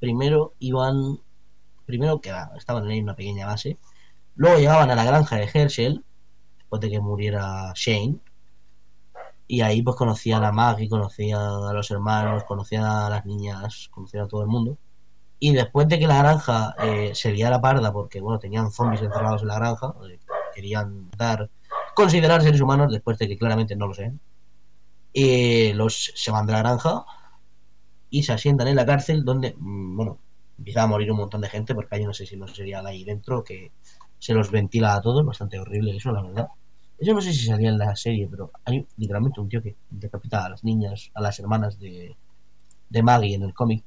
[0.00, 1.18] Primero iban,
[1.86, 3.78] primero que estaban en una pequeña base,
[4.34, 6.04] luego llegaban a la granja de Herschel,
[6.58, 8.18] después de que muriera Shane,
[9.46, 14.24] y ahí pues conocían a Maggie, conocían a los hermanos, conocían a las niñas, conocían
[14.24, 14.76] a todo el mundo.
[15.40, 19.42] Y después de que la granja eh, se liara parda, porque bueno, tenían zombies encerrados
[19.42, 20.18] en la granja, eh,
[20.54, 21.48] querían dar,
[21.94, 24.12] considerar seres humanos, después de que claramente no lo sé,
[25.14, 27.04] eh, los se van de la granja
[28.10, 30.18] y se asientan en la cárcel donde, mm, bueno,
[30.58, 33.04] empieza a morir un montón de gente porque hay no sé si no sería ahí
[33.04, 33.70] dentro que
[34.18, 36.48] se los ventila a todos, bastante horrible eso, la verdad.
[36.98, 40.44] Eso no sé si salía en la serie, pero hay literalmente un tío que decapita
[40.44, 42.16] a las niñas, a las hermanas de,
[42.90, 43.84] de Maggie en el cómic.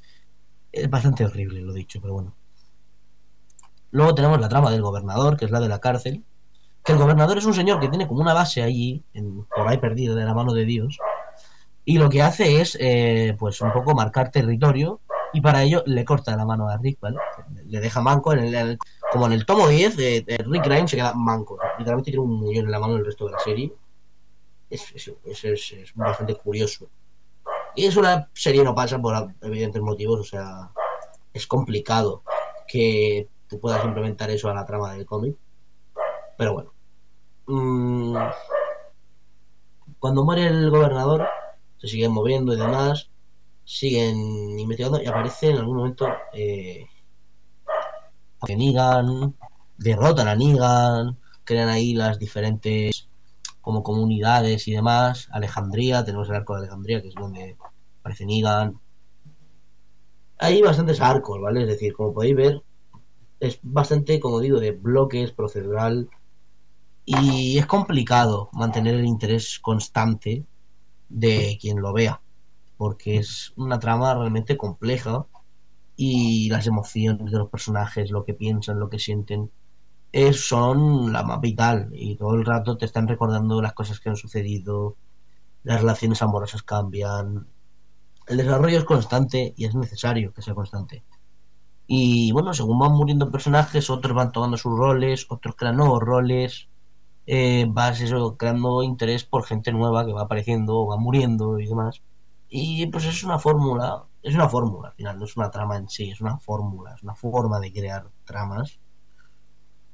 [0.71, 2.33] Es bastante horrible, lo dicho, pero bueno.
[3.91, 6.23] Luego tenemos la trama del gobernador, que es la de la cárcel.
[6.85, 9.77] Que el gobernador es un señor que tiene como una base allí, en, por ahí
[9.77, 10.97] perdido, de la mano de Dios.
[11.83, 15.01] Y lo que hace es, eh, pues, un poco marcar territorio.
[15.33, 17.17] Y para ello le corta la mano a Rick, ¿vale?
[17.65, 18.77] Le deja manco en el,
[19.11, 21.57] como en el tomo 10 de, Rick Grimes se queda manco.
[21.77, 23.73] Literalmente tiene un muñón en la mano el resto de la serie.
[24.69, 26.89] Es, es, bastante curioso.
[27.75, 30.69] Y es una serie no pasa por evidentes motivos, o sea,
[31.33, 32.23] es complicado
[32.67, 35.37] que tú puedas implementar eso a la trama del cómic.
[36.37, 36.73] Pero bueno.
[37.47, 38.17] Mmm,
[39.99, 41.27] cuando muere el gobernador,
[41.81, 43.09] se siguen moviendo y demás,
[43.63, 46.85] siguen investigando y aparece en algún momento eh,
[48.39, 49.35] a Negan,
[49.77, 53.09] derrotan a Negan, crean ahí las diferentes
[53.61, 55.27] como comunidades y demás.
[55.31, 57.57] Alejandría, tenemos el arco de Alejandría, que es donde
[57.99, 58.79] aparece Negan.
[60.37, 61.61] Hay bastantes arcos, ¿vale?
[61.61, 62.63] Es decir, como podéis ver,
[63.39, 66.09] es bastante, como digo, de bloques, procedural.
[67.05, 70.45] Y es complicado mantener el interés constante
[71.11, 72.21] de quien lo vea,
[72.77, 75.25] porque es una trama realmente compleja
[75.95, 79.51] y las emociones de los personajes, lo que piensan, lo que sienten,
[80.11, 84.09] es, son la más vital y todo el rato te están recordando las cosas que
[84.09, 84.97] han sucedido,
[85.63, 87.47] las relaciones amorosas cambian,
[88.27, 91.03] el desarrollo es constante y es necesario que sea constante.
[91.87, 96.69] Y bueno, según van muriendo personajes, otros van tomando sus roles, otros crean nuevos roles,
[97.27, 102.01] eh, vas eso, creando interés por gente nueva que va apareciendo, va muriendo y demás.
[102.49, 105.89] Y pues es una fórmula, es una fórmula al final, no es una trama en
[105.89, 108.79] sí, es una fórmula, es una forma de crear tramas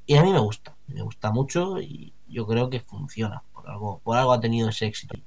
[0.07, 3.43] y a mí me gusta, me gusta mucho y yo creo que funciona.
[3.53, 5.17] Por algo, por algo ha tenido ese éxito.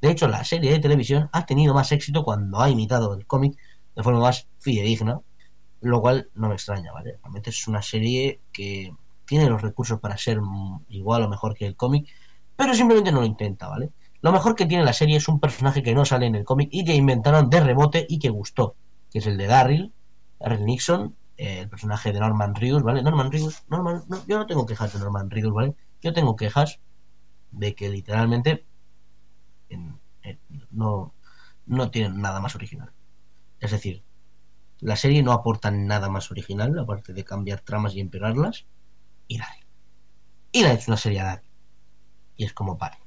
[0.00, 3.58] De hecho, la serie de televisión ha tenido más éxito cuando ha imitado el cómic
[3.94, 5.20] de forma más fidedigna,
[5.82, 7.18] lo cual no me extraña, ¿vale?
[7.22, 8.94] Realmente es una serie que
[9.30, 10.40] tiene los recursos para ser
[10.88, 12.08] igual o mejor que el cómic,
[12.56, 13.92] pero simplemente no lo intenta, ¿vale?
[14.22, 16.68] Lo mejor que tiene la serie es un personaje que no sale en el cómic
[16.72, 18.74] y que inventaron de rebote y que gustó,
[19.08, 19.92] que es el de Darryl,
[20.40, 23.04] Darryl Nixon, el personaje de Norman Reedus, ¿vale?
[23.04, 25.74] Norman Reedus, Norman, yo no tengo quejas de Norman Reedus, ¿vale?
[26.02, 26.80] Yo tengo quejas
[27.52, 28.64] de que literalmente
[30.72, 31.14] no,
[31.66, 32.90] no tienen nada más original.
[33.60, 34.02] Es decir,
[34.80, 38.66] la serie no aporta nada más original, aparte de cambiar tramas y empeorarlas,
[39.30, 39.64] y nadie.
[40.50, 41.42] Y la hecho una serie a
[42.36, 42.98] Y es como, vale,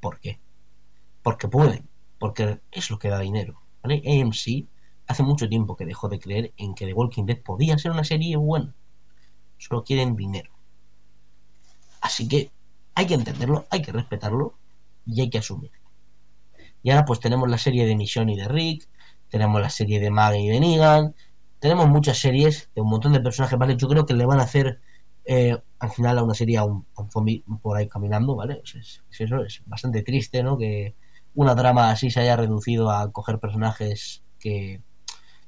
[0.00, 0.40] ¿por qué?
[1.22, 4.00] Porque pueden, porque es lo que da dinero, ¿vale?
[4.06, 4.68] AMC
[5.08, 8.04] hace mucho tiempo que dejó de creer en que The Walking Dead podía ser una
[8.04, 8.72] serie buena.
[9.58, 10.52] Solo quieren dinero.
[12.00, 12.52] Así que
[12.94, 14.54] hay que entenderlo, hay que respetarlo
[15.04, 15.90] y hay que asumirlo.
[16.84, 18.88] Y ahora pues tenemos la serie de Mission y de Rick,
[19.28, 21.16] tenemos la serie de Maggie y de Negan,
[21.58, 23.76] tenemos muchas series de un montón de personajes, ¿vale?
[23.76, 24.80] Yo creo que le van a hacer
[25.24, 28.62] eh, al final a una serie a un, zombie por ahí caminando, ¿vale?
[28.64, 30.58] es, eso es bastante triste, ¿no?
[30.58, 30.94] Que
[31.34, 34.80] una drama así se haya reducido a coger personajes que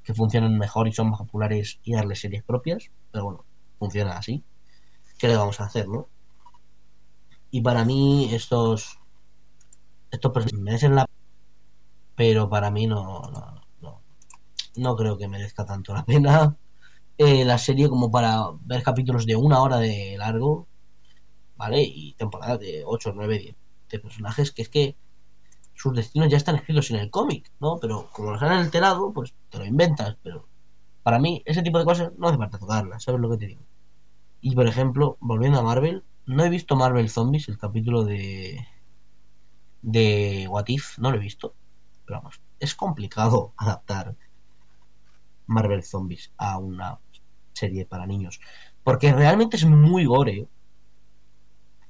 [0.07, 3.45] que funcionan mejor y son más populares y darle series propias, pero bueno,
[3.81, 4.45] funciona así.
[5.19, 6.09] ¿Qué le vamos a hacer, no?
[7.51, 9.01] Y para mí estos
[10.13, 11.07] estos personajes merecen la
[12.15, 13.21] pero para mí no
[13.81, 14.03] no,
[14.77, 16.57] no, creo que merezca tanto la pena
[17.19, 20.67] eh, la serie como para ver capítulos de una hora de largo,
[21.57, 21.83] ¿vale?
[21.83, 23.57] Y temporadas de 8, 9, 10
[23.91, 24.97] de personajes que es que
[25.75, 27.79] sus destinos ya están escritos en el cómic, ¿no?
[27.81, 30.17] Pero como los han alterado, pues te lo inventas.
[30.23, 30.49] Pero
[31.03, 33.63] para mí, ese tipo de cosas no hace falta tocarlas, ¿sabes lo que te digo?
[34.41, 38.67] Y por ejemplo, volviendo a Marvel, no he visto Marvel Zombies, el capítulo de.
[39.83, 41.55] de What If, no lo he visto.
[42.05, 44.17] Pero vamos, es complicado adaptar
[45.47, 46.99] Marvel Zombies a una
[47.57, 48.41] serie para niños.
[48.85, 50.49] Porque realmente es muy gore.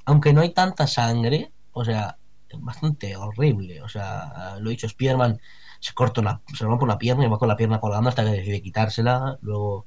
[0.04, 2.16] Aunque no hay tanta sangre, o sea,
[2.58, 3.82] bastante horrible.
[3.82, 5.40] O sea, lo he dicho, Spiderman
[5.80, 8.30] se corta una, se rompe una pierna y va con la pierna colgando hasta que
[8.30, 9.38] decide quitársela.
[9.42, 9.86] Luego,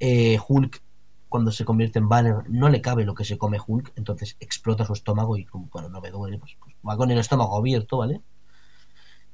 [0.00, 0.82] eh, Hulk,
[1.28, 4.84] cuando se convierte en Banner, no le cabe lo que se come Hulk, entonces explota
[4.84, 7.98] su estómago y, como, bueno, no me duele, pues, pues, va con el estómago abierto,
[7.98, 8.20] ¿vale?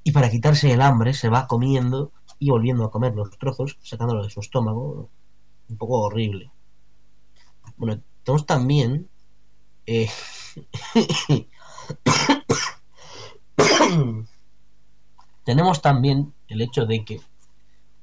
[0.05, 4.25] Y para quitarse el hambre se va comiendo y volviendo a comer los trozos, sacándolo
[4.25, 5.11] de su estómago.
[5.73, 6.51] Un poco horrible.
[7.77, 9.09] Bueno, tenemos también
[9.87, 10.09] eh,
[15.45, 17.21] Tenemos también el hecho de que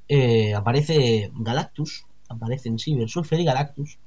[0.08, 3.98] eh, aparece Galactus, aparecen Silver Surfer y Galactus,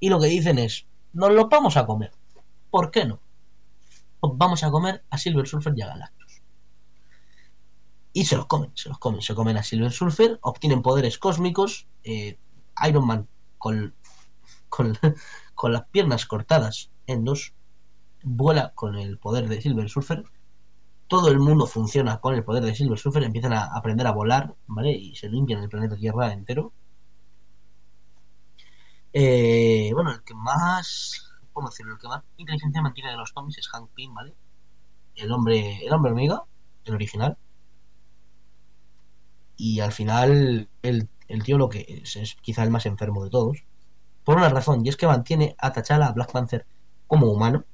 [0.00, 2.12] y lo que dicen es, nos lo vamos a comer.
[2.70, 3.20] ¿Por qué no?
[4.20, 6.40] Pues vamos a comer a Silver Surfer y a Galactus.
[8.12, 11.86] Y se los comen, se los comen, se comen a Silver Surfer, obtienen poderes cósmicos,
[12.04, 12.38] eh,
[12.88, 13.94] Iron Man con,
[14.68, 14.96] con,
[15.54, 17.54] con las piernas cortadas en dos,
[18.22, 20.24] vuela con el poder de Silver Surfer
[21.08, 24.54] todo el mundo funciona con el poder de Silver Surfer, empiezan a aprender a volar,
[24.66, 24.92] ¿vale?
[24.92, 26.72] Y se limpian el planeta Tierra entero.
[29.12, 31.94] Eh, bueno, el que más, ¿cómo decirlo?
[31.94, 34.34] El que más inteligencia mantiene de los zombies es Hank Pym, ¿vale?
[35.14, 36.42] El hombre, el hombre hormiga,
[36.84, 37.36] el original.
[39.56, 41.08] Y al final, el,
[41.42, 43.64] tío lo que es, quizá el más enfermo de todos.
[44.24, 46.66] Por una razón, y es que mantiene a T'Challa, a Black Panther,
[47.06, 47.64] como humano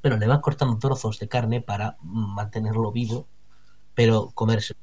[0.00, 3.28] pero le va cortando trozos de carne para mantenerlo vivo,
[3.94, 4.78] pero comérselo,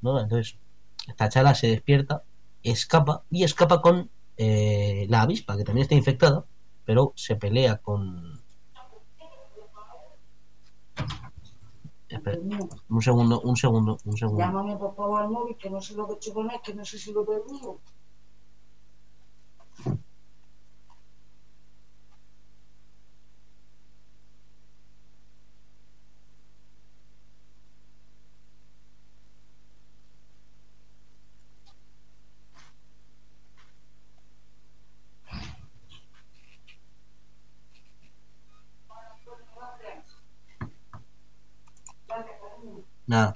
[0.00, 0.20] ¿no?
[0.20, 0.58] Entonces,
[1.06, 2.24] esta chala se despierta,
[2.62, 6.44] escapa y escapa con eh, la avispa, que también está infectada,
[6.84, 8.35] pero se pelea con...
[12.16, 12.38] Espera,
[12.96, 14.40] un segundo, un segundo, un segundo.
[14.44, 16.74] Llámame por favor al móvil, que no sé lo que he hecho con él, que
[16.74, 17.80] no sé si lo he perdido.
[43.06, 43.34] Nada.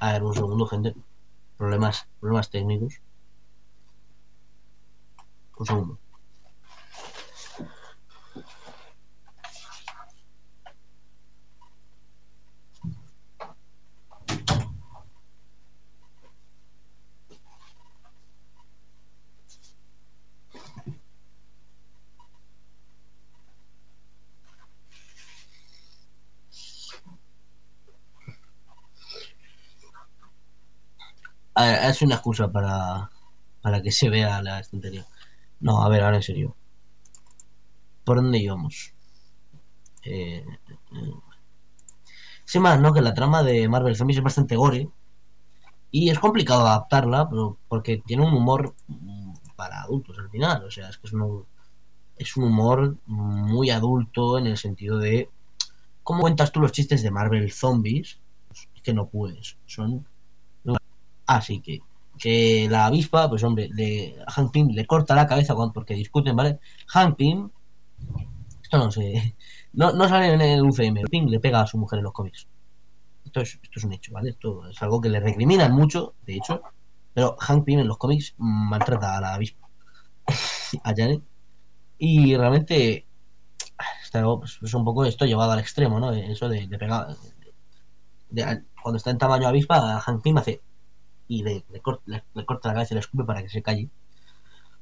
[0.00, 0.94] A ver, un segundo, gente.
[2.38, 3.02] Problemas, técnicos.
[5.58, 5.98] Un segundo.
[31.88, 33.10] Es una excusa para,
[33.62, 35.06] para que se vea la estantería.
[35.60, 36.56] No, a ver, ahora en serio.
[38.04, 38.92] ¿Por dónde íbamos?
[40.04, 40.44] Eh,
[40.92, 41.12] eh,
[42.44, 42.92] Sin más, ¿no?
[42.92, 44.88] Que la trama de Marvel Zombies es bastante gore.
[45.90, 48.74] Y es complicado adaptarla, pero porque tiene un humor
[49.56, 50.64] para adultos al final.
[50.64, 51.46] O sea, es que es un,
[52.16, 55.30] es un humor muy adulto en el sentido de...
[56.02, 58.20] ¿Cómo cuentas tú los chistes de Marvel Zombies?
[58.52, 59.58] Es que no puedes.
[59.66, 60.06] Son
[61.38, 61.80] Así que,
[62.18, 65.94] que la avispa, pues hombre, le, a Hank Pym le corta la cabeza cuando, porque
[65.94, 66.58] discuten, ¿vale?
[66.88, 67.50] Hank Pym,
[68.62, 69.36] esto no sé,
[69.72, 72.46] no, no sale en el UCM, Pym le pega a su mujer en los cómics.
[73.24, 74.30] Esto es, esto es un hecho, ¿vale?
[74.30, 76.62] Esto es algo que le recriminan mucho, de hecho,
[77.14, 79.68] pero Hank Pym en los cómics maltrata a la avispa,
[80.82, 81.22] a Janet,
[81.98, 83.06] y realmente
[84.02, 86.12] está, pues, es un poco esto llevado al extremo, ¿no?
[86.12, 87.14] Eso de, pegar,
[88.82, 90.62] cuando está en tamaño avispa, Hank Pym hace
[91.28, 93.90] y le, le, cor- le- corta la cabeza y le escupe para que se calle.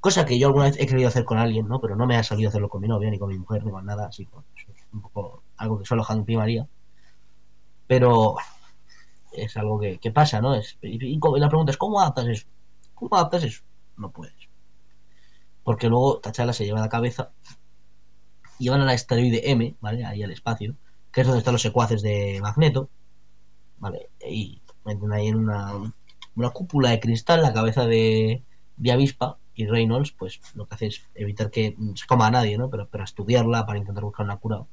[0.00, 1.80] Cosa que yo alguna vez he querido hacer con alguien, ¿no?
[1.80, 3.84] Pero no me ha salido hacerlo con mi novia, ni con mi mujer, ni con
[3.86, 6.68] nada, así que eso es un poco algo que solo Hank Pym haría.
[7.88, 8.36] Pero
[9.32, 10.54] es algo que, pasa, ¿no?
[10.54, 12.46] Es, y, la pregunta es, ¿cómo adaptas eso?
[12.94, 13.62] ¿Cómo adaptas eso?
[13.96, 14.34] No puedes.
[15.64, 17.30] Porque luego T'Challa se lleva la cabeza
[18.58, 20.04] y van al asteroide M, ¿vale?
[20.04, 20.76] Ahí al espacio,
[21.12, 22.88] que es donde están los secuaces de Magneto,
[23.78, 24.10] ¿vale?
[24.28, 25.72] Y meten ahí en una,
[26.36, 28.44] una cúpula de cristal la cabeza de,
[28.76, 32.58] de avispa y Reynolds pues lo que hace es evitar que se coma a nadie,
[32.58, 32.70] ¿no?
[32.70, 34.64] Pero para estudiarla, para intentar buscar una cura.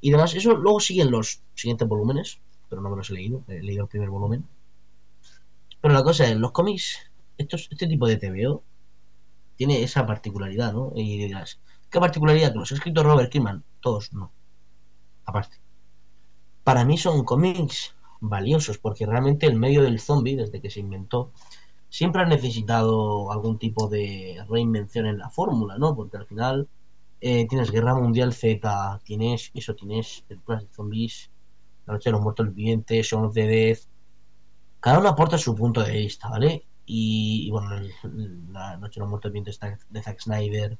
[0.00, 3.60] Y demás, eso luego siguen los siguientes volúmenes, pero no me los he leído, he
[3.60, 4.46] leído el primer volumen.
[5.80, 8.62] Pero la cosa es, los cómics, estos, este tipo de TVO
[9.56, 10.92] tiene esa particularidad, ¿no?
[10.94, 11.60] Y dirás,
[11.90, 12.52] ¿qué particularidad?
[12.52, 14.32] Que los ha escrito Robert Kirkman, todos no.
[15.24, 15.56] Aparte.
[16.62, 21.32] Para mí son cómics valiosos, porque realmente el medio del zombie, desde que se inventó,
[21.88, 25.94] siempre ha necesitado algún tipo de reinvención en la fórmula, ¿no?
[25.96, 26.68] Porque al final
[27.20, 31.30] eh, tienes Guerra Mundial Z, tienes eso, tienes películas de zombies,
[31.86, 33.78] La Noche de los Muertos Vivientes, Shaun of the Dead.
[34.80, 36.64] Cada uno aporta su punto de vista, ¿vale?
[36.86, 37.70] Y, bueno,
[38.52, 39.58] La Noche de los Muertos Vivientes
[39.90, 40.78] de Zack Snyder.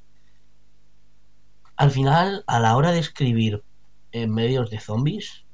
[1.76, 3.62] Al final, a la hora de escribir
[4.12, 5.44] en medios de zombies,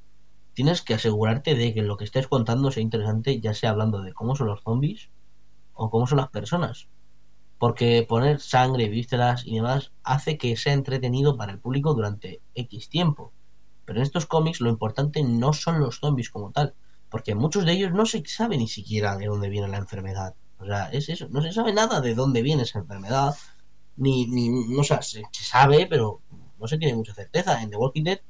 [0.54, 4.12] tienes que asegurarte de que lo que estés contando sea interesante, ya sea hablando de
[4.12, 5.10] cómo son los zombies
[5.74, 6.88] o cómo son las personas.
[7.58, 12.88] Porque poner sangre, vísceras y demás hace que sea entretenido para el público durante X
[12.88, 13.32] tiempo.
[13.84, 16.74] Pero en estos cómics lo importante no son los zombies como tal,
[17.10, 20.34] porque muchos de ellos no se sabe ni siquiera de dónde viene la enfermedad.
[20.58, 23.34] O sea, es eso, no se sabe nada de dónde viene esa enfermedad,
[23.96, 26.22] ni, ni no o sea, se, se sabe, pero
[26.58, 27.62] no se tiene mucha certeza.
[27.62, 28.20] En The Walking Dead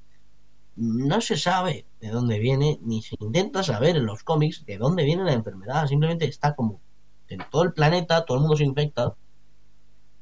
[0.77, 5.05] no se sabe de dónde viene, ni se intenta saber en los cómics de dónde
[5.05, 6.81] viene la enfermedad, simplemente está como
[7.29, 9.15] en todo el planeta, todo el mundo se infecta.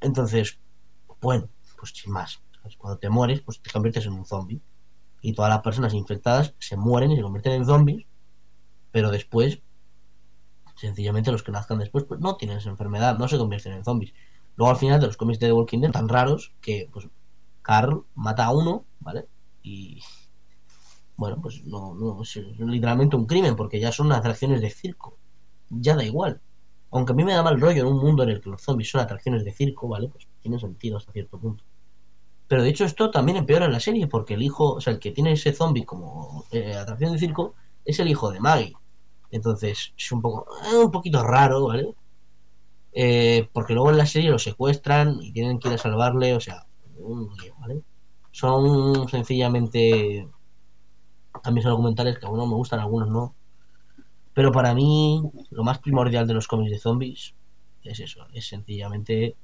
[0.00, 0.58] Entonces,
[1.20, 1.48] bueno,
[1.78, 2.40] pues sin más.
[2.56, 2.76] ¿sabes?
[2.76, 4.60] Cuando te mueres, pues te conviertes en un zombie.
[5.20, 8.06] Y todas las personas infectadas se mueren y se convierten en zombies,
[8.90, 9.60] pero después,
[10.74, 14.14] sencillamente los que nazcan después, pues no tienen esa enfermedad, no se convierten en zombies.
[14.56, 17.08] Luego al final de los cómics de The Walking Dead tan raros que pues
[17.62, 19.28] Carl mata a uno, ¿vale?
[19.62, 20.02] Y
[21.22, 25.18] bueno, pues no, no es literalmente un crimen porque ya son atracciones de circo.
[25.70, 26.40] Ya da igual.
[26.90, 28.90] Aunque a mí me da mal rollo en un mundo en el que los zombies
[28.90, 30.08] son atracciones de circo, ¿vale?
[30.08, 31.62] Pues tiene sentido hasta cierto punto.
[32.48, 35.12] Pero de hecho esto también empeora la serie porque el hijo, o sea, el que
[35.12, 37.54] tiene ese zombie como eh, atracción de circo
[37.84, 38.74] es el hijo de Maggie.
[39.30, 41.94] Entonces es un poco, eh, un poquito raro, ¿vale?
[42.92, 46.40] Eh, porque luego en la serie lo secuestran y tienen que ir a salvarle, o
[46.40, 46.66] sea,
[47.60, 47.80] ¿vale?
[48.32, 50.26] Son sencillamente
[51.42, 53.34] cambios argumentales que a algunos me gustan, algunos no.
[54.34, 57.34] Pero para mí, lo más primordial de los cómics de zombies
[57.82, 59.36] es eso, es sencillamente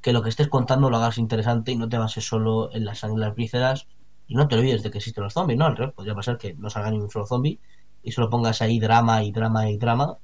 [0.00, 2.94] que lo que estés contando lo hagas interesante y no te bases solo en la
[2.94, 3.88] sangre y las vísceras
[4.28, 5.66] y no te olvides de que existen los zombies, ¿no?
[5.66, 7.60] Al revés, podría pasar que no salga ni un solo zombie
[8.02, 10.18] y solo pongas ahí drama y drama y drama.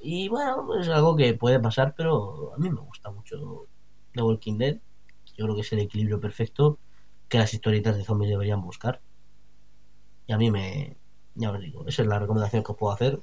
[0.00, 3.66] Y bueno, es algo que puede pasar, pero a mí me gusta mucho
[4.14, 4.76] The Walking Dead.
[5.36, 6.78] Yo creo que es el equilibrio perfecto
[7.28, 9.00] que las historietas de zombies deberían buscar.
[10.26, 10.96] Y a mí me...
[11.34, 13.22] Ya os digo, esa es la recomendación que os puedo hacer.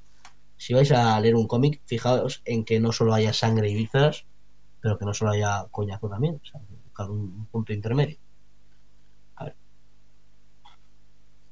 [0.58, 4.26] Si vais a leer un cómic, fijaos en que no solo haya sangre y vísceras,
[4.82, 6.40] pero que no solo haya coñazo también.
[6.44, 8.18] O sea, buscar un punto intermedio.
[9.36, 9.56] A ver.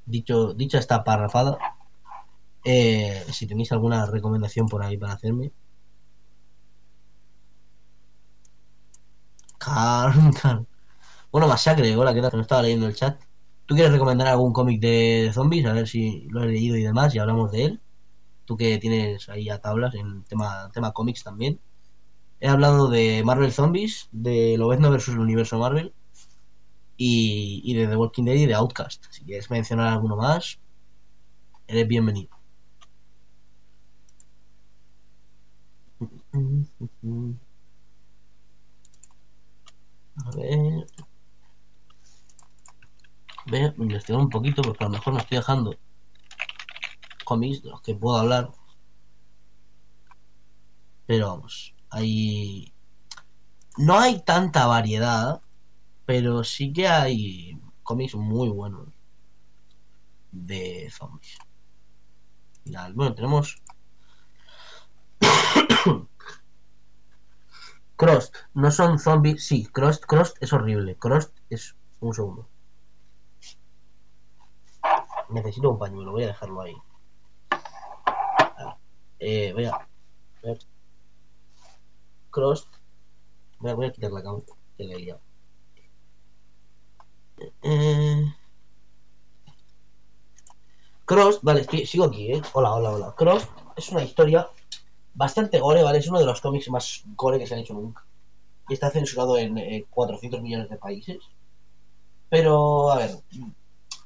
[0.05, 1.57] Dicho, dicha esta parrafada,
[2.63, 5.51] eh, si tenéis alguna recomendación por ahí para hacerme.
[9.57, 10.65] Calm, calm.
[11.31, 12.31] Bueno, Masacre, hola, ¿qué tal?
[12.33, 13.21] No estaba leyendo el chat.
[13.65, 15.65] ¿Tú quieres recomendar algún cómic de zombies?
[15.65, 17.81] A ver si lo he leído y demás y hablamos de él.
[18.45, 21.61] Tú que tienes ahí a tablas en tema, tema cómics también.
[22.41, 25.93] He hablado de Marvel Zombies, de Lobezno versus el universo Marvel
[26.97, 29.05] y, y de The Walking Dead y de Outcast.
[29.11, 30.59] Si quieres mencionar alguno más,
[31.67, 32.29] eres bienvenido.
[40.25, 40.85] A ver.
[43.47, 45.75] Voy a investigar un poquito porque a lo mejor me estoy dejando
[47.23, 48.51] cómics de los que puedo hablar.
[51.05, 52.73] Pero vamos, hay.
[53.77, 55.41] No hay tanta variedad,
[56.05, 58.89] pero sí que hay cómics muy buenos
[60.31, 61.37] de zombies.
[62.93, 63.61] Bueno, tenemos
[67.95, 69.45] Crost, no son zombies.
[69.45, 70.95] Sí, Crost, Crost es horrible.
[70.97, 72.47] Crost es un segundo.
[75.31, 76.75] Necesito un pañuelo, voy a dejarlo ahí.
[79.19, 79.87] Eh, voy a
[80.41, 80.57] ver.
[82.31, 82.67] Crost.
[83.59, 84.43] Voy a, voy quitar la cámara
[84.77, 85.21] que le he liado.
[87.63, 88.25] Eh...
[91.05, 92.41] Cross, vale, sigo aquí, ¿eh?
[92.53, 93.15] Hola, hola, hola.
[93.15, 94.49] Cross es una historia
[95.13, 95.99] bastante gore, ¿vale?
[95.99, 98.03] Es uno de los cómics más gore que se han hecho nunca.
[98.69, 101.19] Y está censurado en eh, 400 millones de países.
[102.29, 103.11] Pero, a ver,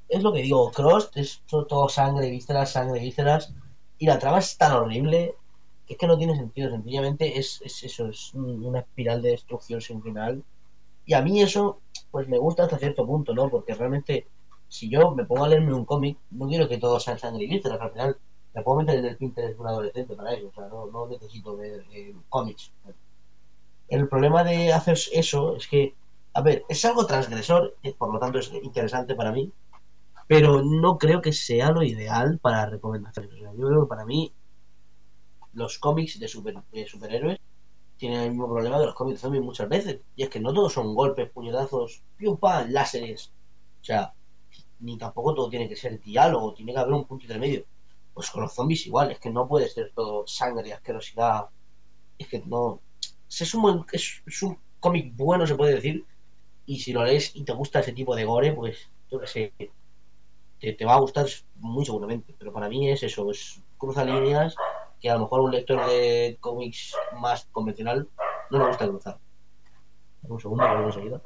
[0.10, 3.54] es lo que digo, Cross es todo, sangre, vísceras, sangre, vísceras.
[3.98, 5.36] Y la trama es tan horrible
[5.86, 6.70] que es que no tiene sentido.
[6.72, 10.44] Sencillamente es, es eso, es un- una espiral de destrucción sin final.
[11.06, 11.82] Y a mí eso,
[12.12, 13.50] pues me gusta hasta cierto punto, ¿no?
[13.50, 14.28] Porque realmente,
[14.68, 17.50] si yo me pongo a leerme un cómic, no quiero que todo sea sangre y
[17.50, 17.82] vísceras.
[17.82, 18.18] Al final,
[18.54, 20.50] me puedo meter en el Pinterest de un adolescente para eso.
[20.50, 22.74] O sea, no, no necesito ver eh, cómics.
[23.88, 25.96] El problema de hacer eso es que,
[26.36, 29.52] a ver, es algo transgresor, por lo tanto es interesante para mí,
[30.28, 33.34] pero no creo que sea lo ideal para recomendaciones.
[33.34, 34.34] O sea, yo creo que para mí
[35.54, 37.40] los cómics de, super- de superhéroes
[37.98, 40.02] tienen el mismo problema que los cómics de zombies muchas veces.
[40.16, 43.34] Y es que no todos son golpes, puñetazos, pium pam, láseres.
[43.82, 44.14] O sea,
[44.80, 47.66] ni tampoco todo tiene que ser diálogo, tiene que haber un punto intermedio.
[48.14, 51.48] Pues con los zombies igual, es que no puede ser todo sangre, asquerosidad.
[52.18, 52.82] Es que no.
[53.30, 56.06] Es un, buen- es, es un cómic bueno, se puede decir.
[56.66, 59.56] Y si lo lees y te gusta ese tipo de gore, pues yo qué sé.
[60.66, 62.36] Te, te va a gustar muy seguramente.
[62.40, 64.56] Pero para mí es eso, es cruza líneas
[65.00, 68.10] que a lo mejor un lector de cómics más convencional
[68.50, 69.20] no le gusta cruzar.
[70.24, 71.22] Un segundo, vuelvo enseguida.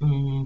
[0.00, 0.44] Mm,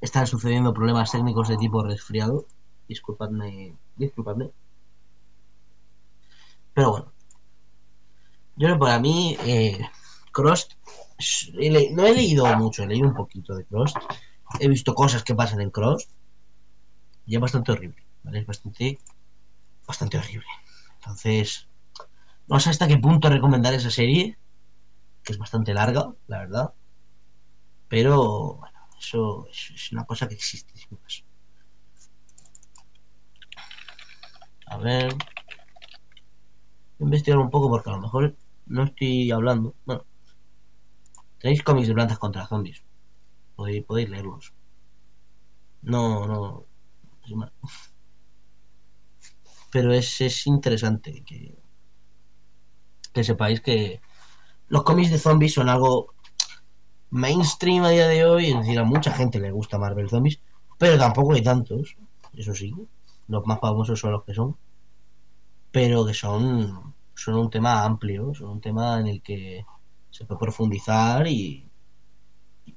[0.00, 2.36] Están sucediendo problemas técnicos de tipo resfriado.
[2.88, 3.50] Disculpadme,
[4.02, 4.46] disculpadme.
[6.74, 7.12] Pero bueno.
[8.56, 9.78] Yo para mí, eh,
[11.74, 13.96] le- no he leído mucho, he leído un poquito de Crost.
[14.60, 16.10] He visto cosas que pasan en Crost.
[17.26, 18.40] Y es bastante horrible, ¿vale?
[18.40, 18.98] Es bastante,
[19.86, 20.46] bastante horrible.
[20.96, 21.68] Entonces,
[22.48, 24.38] no sé hasta qué punto recomendar esa serie,
[25.24, 26.74] que es bastante larga, la verdad.
[27.88, 28.73] Pero, bueno,
[29.04, 30.72] Eso es una cosa que existe.
[30.78, 31.24] Sin más.
[34.66, 35.14] A ver.
[36.98, 38.36] Investigar un poco porque a lo mejor
[38.66, 39.74] no estoy hablando.
[39.84, 40.06] Bueno,
[41.38, 42.82] tenéis cómics de plantas contra zombies.
[43.56, 44.54] Podéis, podéis leerlos.
[45.82, 46.66] No, no.
[47.26, 47.52] es mal.
[49.70, 51.58] Pero es, es interesante que,
[53.12, 54.00] que sepáis que
[54.68, 56.13] los cómics de zombies son algo
[57.14, 58.46] mainstream a día de hoy.
[58.50, 60.40] Es decir, a mucha gente le gusta Marvel Zombies,
[60.78, 61.96] pero tampoco hay tantos.
[62.36, 62.74] Eso sí,
[63.28, 64.56] los más famosos son los que son.
[65.70, 69.64] Pero que son, son un tema amplio, son un tema en el que
[70.10, 71.70] se puede profundizar y,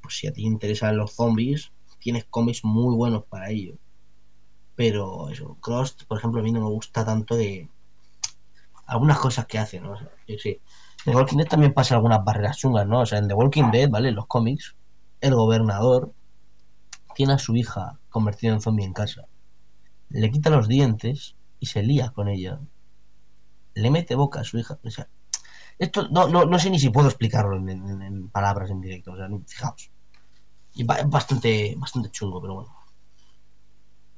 [0.01, 3.75] pues si a ti te interesan los zombies, tienes cómics muy buenos para ello.
[4.75, 7.67] Pero eso, Cross, por ejemplo, a mí no me gusta tanto de
[8.85, 9.93] algunas cosas que hace, ¿no?
[9.93, 9.97] O.
[11.07, 12.99] The Walking Dead también pasa algunas barreras chungas, ¿no?
[12.99, 14.09] O sea, en The Walking Dead, ¿vale?
[14.09, 14.75] En los cómics,
[15.21, 16.13] el gobernador
[17.15, 19.23] tiene a su hija convertida en zombie en casa.
[20.09, 22.59] Le quita los dientes y se lía con ella.
[23.73, 24.79] Le mete boca a su hija.
[24.83, 25.07] O sea,
[25.79, 29.13] esto no, no, no sé ni si puedo explicarlo en, palabras en directo.
[29.13, 29.89] O sea, fijaos.
[30.73, 32.75] Y bastante, bastante chungo, pero bueno.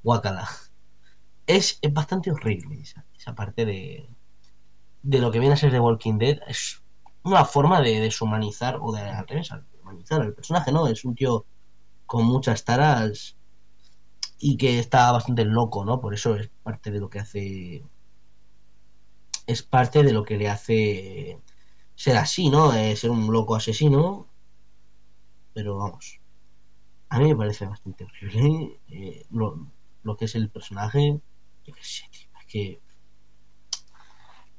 [0.01, 0.49] Guacala.
[1.45, 4.09] Es, es bastante horrible esa parte de,
[5.01, 6.39] de lo que viene a ser The Walking Dead.
[6.47, 6.83] Es
[7.23, 9.49] una forma de deshumanizar o de al revés,
[9.81, 10.87] humanizar al personaje, ¿no?
[10.87, 11.45] Es un tío
[12.05, 13.35] con muchas taras
[14.39, 15.99] y que está bastante loco, ¿no?
[15.99, 17.83] Por eso es parte de lo que hace.
[19.47, 21.39] Es parte de lo que le hace
[21.95, 22.73] ser así, ¿no?
[22.73, 24.27] Eh, ser un loco asesino.
[25.53, 26.19] Pero vamos.
[27.09, 29.67] A mí me parece bastante horrible eh, lo,
[30.03, 31.19] lo que es el personaje.
[31.65, 32.29] Yo qué sé, tío.
[32.39, 32.81] Es que.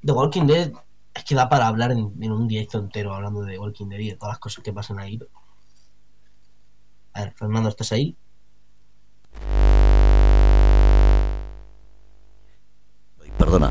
[0.03, 0.73] The Walking Dead
[1.15, 3.99] es que da para hablar en, en un directo entero hablando de The Walking Dead
[3.99, 5.21] y de todas las cosas que pasan ahí.
[7.13, 8.17] A ver, Fernando, ¿estás ahí?
[13.37, 13.71] Perdona.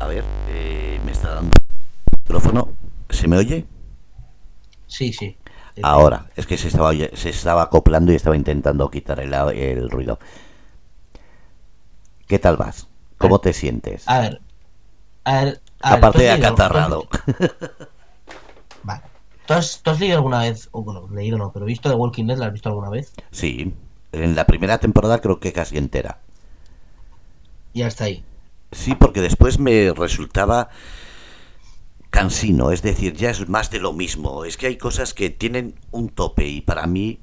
[0.00, 2.68] A ver, eh, me está dando el micrófono.
[3.08, 3.66] ¿Se me oye?
[4.86, 5.36] Sí, sí.
[5.82, 10.18] Ahora, es que se estaba, se estaba acoplando y estaba intentando quitar el, el ruido.
[12.26, 12.88] ¿Qué tal vas?
[13.18, 14.08] ¿Cómo te sientes?
[14.08, 14.40] A ver.
[15.30, 15.60] A ver.
[15.80, 17.08] a ver, Aparte ¿tú de acatarrado.
[18.82, 19.02] Vale.
[19.46, 22.26] ¿Tú has, tú has leído alguna vez, o bueno, leído no, pero visto The Walking
[22.26, 23.12] Dead, ¿la has visto alguna vez?
[23.30, 23.74] Sí,
[24.12, 26.18] en la primera temporada creo que casi entera.
[27.72, 28.24] Y hasta ahí.
[28.72, 30.68] Sí, porque después me resultaba
[32.10, 34.44] cansino, es decir, ya es más de lo mismo.
[34.44, 37.20] Es que hay cosas que tienen un tope y para mí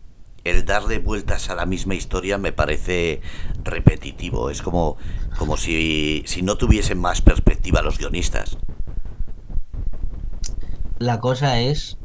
[0.48, 3.22] el darle vueltas a la misma historia me parece
[3.64, 4.50] repetitivo.
[4.50, 4.98] Es como,
[5.38, 8.58] como si, si no tuviesen más perspectiva los guionistas.
[11.00, 11.98] La cosa es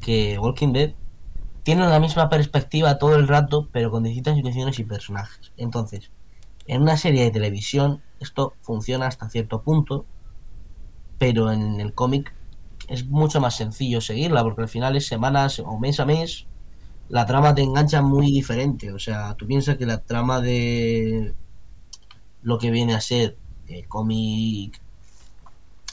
[0.00, 0.94] que Walking Dead
[1.62, 5.52] tiene la misma perspectiva todo el rato, pero con distintas situaciones y personajes.
[5.56, 6.10] Entonces,
[6.66, 10.06] en una serie de televisión esto funciona hasta cierto punto,
[11.18, 12.34] pero en el cómic
[12.88, 16.46] es mucho más sencillo seguirla, porque al final es semanas o mes a mes,
[17.10, 18.92] la trama te engancha muy diferente.
[18.92, 21.34] O sea, tú piensas que la trama de
[22.42, 23.36] lo que viene a ser
[23.66, 24.80] el cómic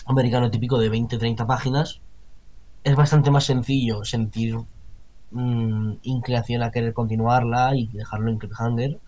[0.05, 1.99] americano típico de 20-30 páginas,
[2.83, 4.57] es bastante más sencillo sentir
[5.31, 8.99] mm, inclinación a querer continuarla y dejarlo en cliffhanger.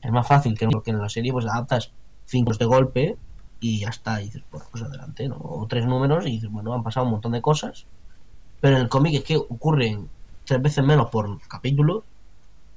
[0.00, 1.92] Es más fácil que, en la serie pues adaptas
[2.24, 3.16] cinco de golpe
[3.60, 5.36] y ya está, y dices, pues, pues adelante, ¿no?
[5.38, 7.86] O tres números y dices, bueno, han pasado un montón de cosas.
[8.60, 10.08] Pero en el cómic es que ocurren
[10.46, 12.06] tres veces menos por capítulo,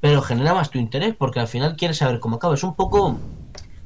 [0.01, 2.53] pero genera más tu interés porque al final quieres saber cómo acaba.
[2.55, 3.21] Es un poco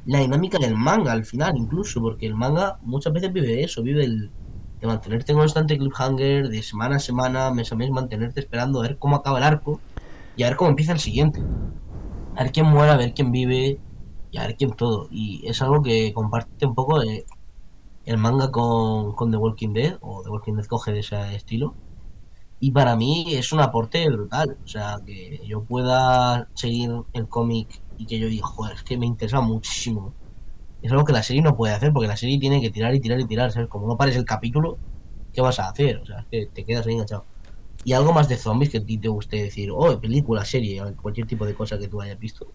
[0.05, 4.05] la dinámica del manga al final, incluso, porque el manga muchas veces vive eso, vive
[4.05, 4.33] el,
[4.81, 8.83] de mantenerte en constante cliffhanger, de semana a semana, mes a mes, mantenerte esperando a
[8.83, 9.81] ver cómo acaba el arco
[10.35, 11.47] y a ver cómo empieza el siguiente.
[12.35, 13.81] A ver quién muere, a ver quién vive
[14.31, 15.07] y a ver quién todo.
[15.11, 17.01] Y es algo que comparte un poco
[18.05, 21.75] el manga con, con The Walking Dead, o The Walking Dead coge de ese estilo.
[22.63, 24.55] Y para mí es un aporte brutal.
[24.63, 28.97] O sea, que yo pueda seguir el cómic y que yo diga, joder, es que
[28.97, 30.13] me interesa muchísimo.
[30.81, 33.01] Es algo que la serie no puede hacer, porque la serie tiene que tirar y
[33.01, 33.51] tirar y tirar.
[33.51, 33.67] ¿sabes?
[33.67, 34.77] Como no pares el capítulo,
[35.33, 35.97] ¿qué vas a hacer?
[35.97, 37.25] O sea, es que te quedas ahí enganchado.
[37.83, 41.27] Y algo más de zombies que a ti te guste decir, oh, película, serie, cualquier
[41.27, 42.47] tipo de cosa que tú hayas visto.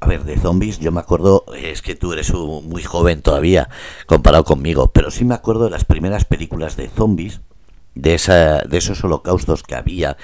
[0.00, 3.70] A ver, de zombies, yo me acuerdo, es que tú eres muy joven todavía
[4.04, 7.40] comparado conmigo, pero sí me acuerdo de las primeras películas de zombies,
[7.94, 10.16] de, esa, de esos holocaustos que había.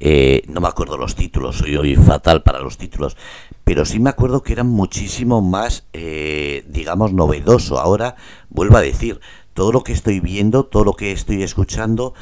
[0.00, 3.16] eh, no me acuerdo los títulos, soy hoy fatal para los títulos,
[3.64, 7.78] pero sí me acuerdo que eran muchísimo más, eh, digamos, novedoso.
[7.80, 8.16] Ahora,
[8.48, 9.20] vuelvo a decir,
[9.54, 12.14] todo lo que estoy viendo, todo lo que estoy escuchando,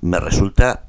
[0.00, 0.86] me resulta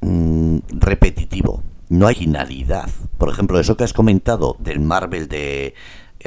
[0.00, 1.62] mm, repetitivo.
[1.88, 2.88] no hay finalidad.
[3.16, 5.74] Por ejemplo, eso que has comentado del Marvel de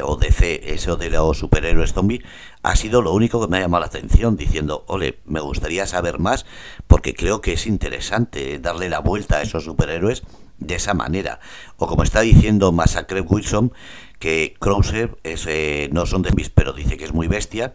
[0.02, 2.24] o DC, eso de los superhéroes zombies,
[2.62, 6.20] ha sido lo único que me ha llamado la atención, diciendo, ole, me gustaría saber
[6.20, 6.46] más,
[6.88, 10.24] porque creo que es interesante darle la vuelta a esos superhéroes
[10.58, 11.40] de esa manera.
[11.78, 13.72] O como está diciendo Massacre Wilson,
[14.20, 17.74] que Krauser es, eh, no son zombies, pero dice que es muy bestia,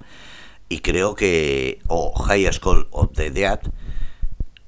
[0.69, 3.61] y creo que, o High School of the Dead,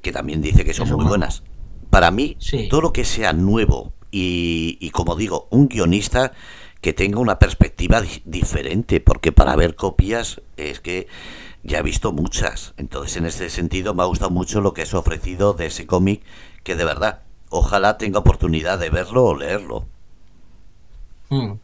[0.00, 1.42] que también dice que son muy buenas.
[1.90, 2.36] Para mí,
[2.70, 6.32] todo lo que sea nuevo y, y como digo, un guionista
[6.86, 11.08] que tenga una perspectiva diferente, porque para ver copias es que
[11.64, 12.74] ya he visto muchas.
[12.76, 16.22] Entonces, en ese sentido, me ha gustado mucho lo que es ofrecido de ese cómic,
[16.62, 19.84] que de verdad, ojalá tenga oportunidad de verlo o leerlo.
[21.28, 21.54] Hmm.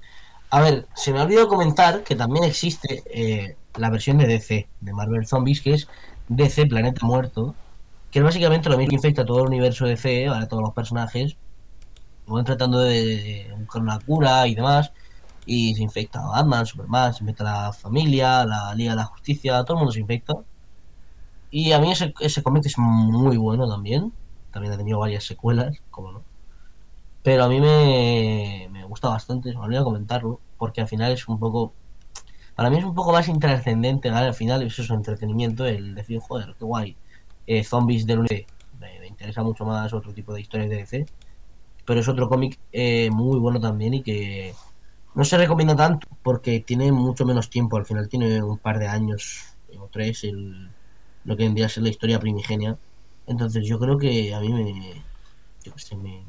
[0.51, 4.67] A ver, se me ha olvidado comentar que también existe eh, la versión de DC,
[4.81, 5.87] de Marvel Zombies, que es
[6.31, 7.55] DC Planeta Muerto,
[8.11, 10.75] que es básicamente lo mismo que infecta todo el universo de DC, a todos los
[10.75, 11.37] personajes,
[12.27, 14.91] van tratando de buscar una cura y demás,
[15.47, 19.65] y se infecta a Batman, Superman, se infecta la familia, la Liga de la Justicia,
[19.65, 20.35] todo el mundo se infecta.
[21.51, 24.13] Y a mí ese, ese cómic es muy bueno también.
[24.53, 26.25] También ha tenido varias secuelas, como no.
[27.23, 31.29] Pero a mí me, me gusta bastante, se me olvidó comentarlo, porque al final es
[31.29, 31.73] un poco.
[32.55, 34.29] Para mí es un poco más intrascendente, ¿vale?
[34.29, 36.97] Al final es eso, entretenimiento, el decir, joder, qué guay.
[37.47, 38.47] Eh, zombies del universo.
[38.81, 41.07] Me, me, interesa mucho más otro tipo de historias de DC.
[41.85, 44.55] Pero es otro cómic eh, muy bueno también y que
[45.15, 47.77] no se recomienda tanto porque tiene mucho menos tiempo.
[47.77, 50.71] Al final tiene un par de años o tres el,
[51.25, 52.79] lo que vendría a ser la historia primigenia.
[53.27, 54.65] Entonces yo creo que a mí me,
[55.97, 56.27] me,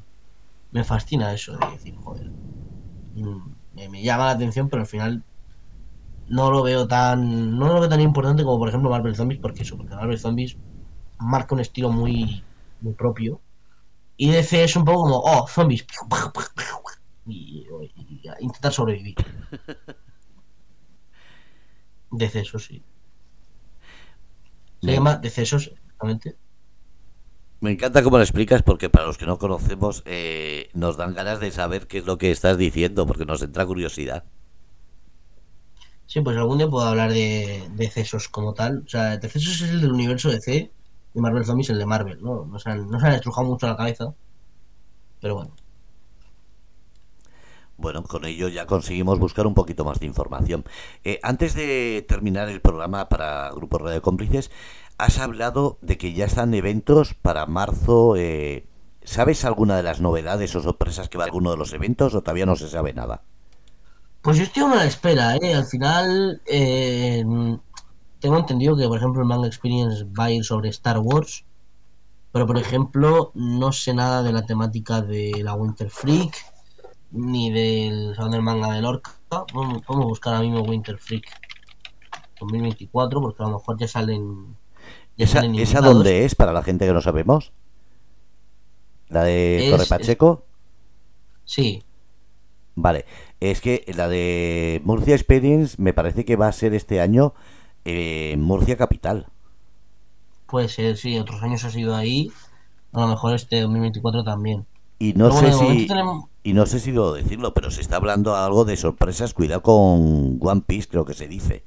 [0.72, 2.32] me fascina eso de decir, joder,
[3.14, 3.56] mm,
[3.92, 5.24] me, llama la atención, pero al final
[6.28, 9.64] no lo veo tan no lo veo tan importante como por ejemplo Marvel Zombies porque
[9.64, 10.58] eso porque Marvel Zombies
[11.20, 12.46] marca un estilo muy
[12.80, 13.42] muy propio
[14.18, 15.86] y DC es un poco como oh zombies
[17.26, 17.68] y,
[18.40, 19.16] intentar sobrevivir.
[22.12, 22.84] Decesos, sí.
[24.82, 26.36] Se llama decesos, exactamente.
[27.62, 31.40] Me encanta cómo lo explicas porque para los que no conocemos eh, nos dan ganas
[31.40, 34.26] de saber qué es lo que estás diciendo porque nos entra curiosidad.
[36.06, 38.84] Sí, pues algún día puedo hablar de decesos como tal.
[38.86, 40.72] O sea, decesos es el del universo DC
[41.14, 42.46] y Marvel Zombies el de Marvel, ¿no?
[42.46, 44.14] No se han, no se han estrujado mucho la cabeza.
[45.22, 45.56] Pero bueno.
[47.78, 50.64] Bueno, con ello ya conseguimos buscar un poquito más de información.
[51.04, 54.52] Eh, antes de terminar el programa para Grupo Radio Cómplices,
[54.98, 58.16] has hablado de que ya están eventos para marzo.
[58.16, 58.66] Eh,
[59.04, 62.22] ¿Sabes alguna de las novedades o sorpresas que va a alguno de los eventos o
[62.22, 63.22] todavía no se sabe nada?
[64.22, 65.54] Pues yo estoy a la espera, ¿eh?
[65.54, 67.26] Al final, eh,
[68.20, 71.44] tengo entendido que, por ejemplo, el Manga Experience va a ir sobre Star Wars.
[72.32, 76.53] Pero, por ejemplo, no sé nada de la temática de la Winter Freak
[77.14, 79.12] ni del Salón del Manga de Lorca.
[79.30, 81.26] Vamos, a buscar ahora mismo Winter Freak
[82.40, 84.58] 2024 porque a lo mejor ya salen.
[85.18, 87.54] ¿Esa, ¿Esa dónde es para la gente que no sabemos?
[89.10, 90.46] ¿La de Torre Pacheco?
[91.46, 91.84] Sí.
[92.76, 93.06] Vale,
[93.40, 97.36] es que la de Murcia Experience me parece que va a ser este año
[97.86, 99.28] en Murcia Capital.
[100.48, 102.32] Puede ser, sí, otros años ha sido ahí.
[102.92, 104.66] A lo mejor este 2024 también.
[104.98, 105.88] Y no sé si
[106.44, 109.34] y no sé si debo decirlo, pero se está hablando algo de sorpresas.
[109.34, 111.64] Cuidado con One Piece, creo que se dice.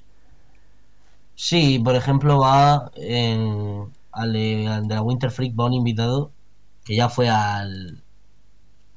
[1.34, 6.30] Sí, por ejemplo, va en, al, de, la Winter Freak, va un invitado
[6.84, 8.02] que ya fue al,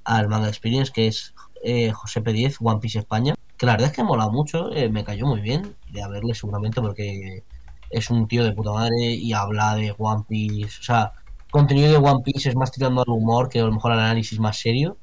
[0.03, 3.35] al Manga Experience, que es eh, José P10, One Piece España.
[3.57, 6.81] Que la verdad es que mola mucho, eh, me cayó muy bien de haberle seguramente
[6.81, 7.43] porque
[7.89, 10.79] es un tío de puta madre y habla de One Piece.
[10.79, 11.13] O sea,
[11.51, 14.39] contenido de One Piece es más tirando al humor que a lo mejor al análisis
[14.39, 14.97] más serio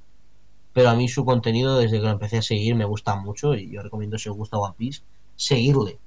[0.76, 3.70] pero a mí su contenido desde que lo empecé a seguir me gusta mucho y
[3.70, 5.00] yo recomiendo si os gusta One Piece
[5.34, 5.98] seguirle.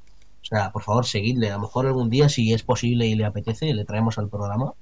[0.44, 1.50] O sea por favor seguidle.
[1.50, 4.76] A lo mejor algún día si es posible y le apetece le traemos al programa.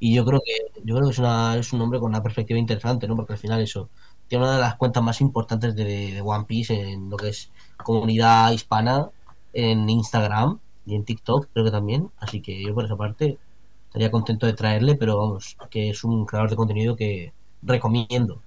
[0.00, 2.58] Y yo creo que yo creo que es, una, es un hombre con una perspectiva
[2.58, 3.88] interesante no porque al final eso
[4.26, 8.50] tiene una de las cuentas más importantes de, One Piece en lo que es comunidad
[8.50, 9.10] hispana
[9.52, 12.10] en Instagram y en TikTok creo que también.
[12.18, 13.38] Así que yo por esa parte
[13.86, 17.32] estaría contento de traerle pero vamos que es un creador de contenido que
[17.62, 18.42] recomiendo.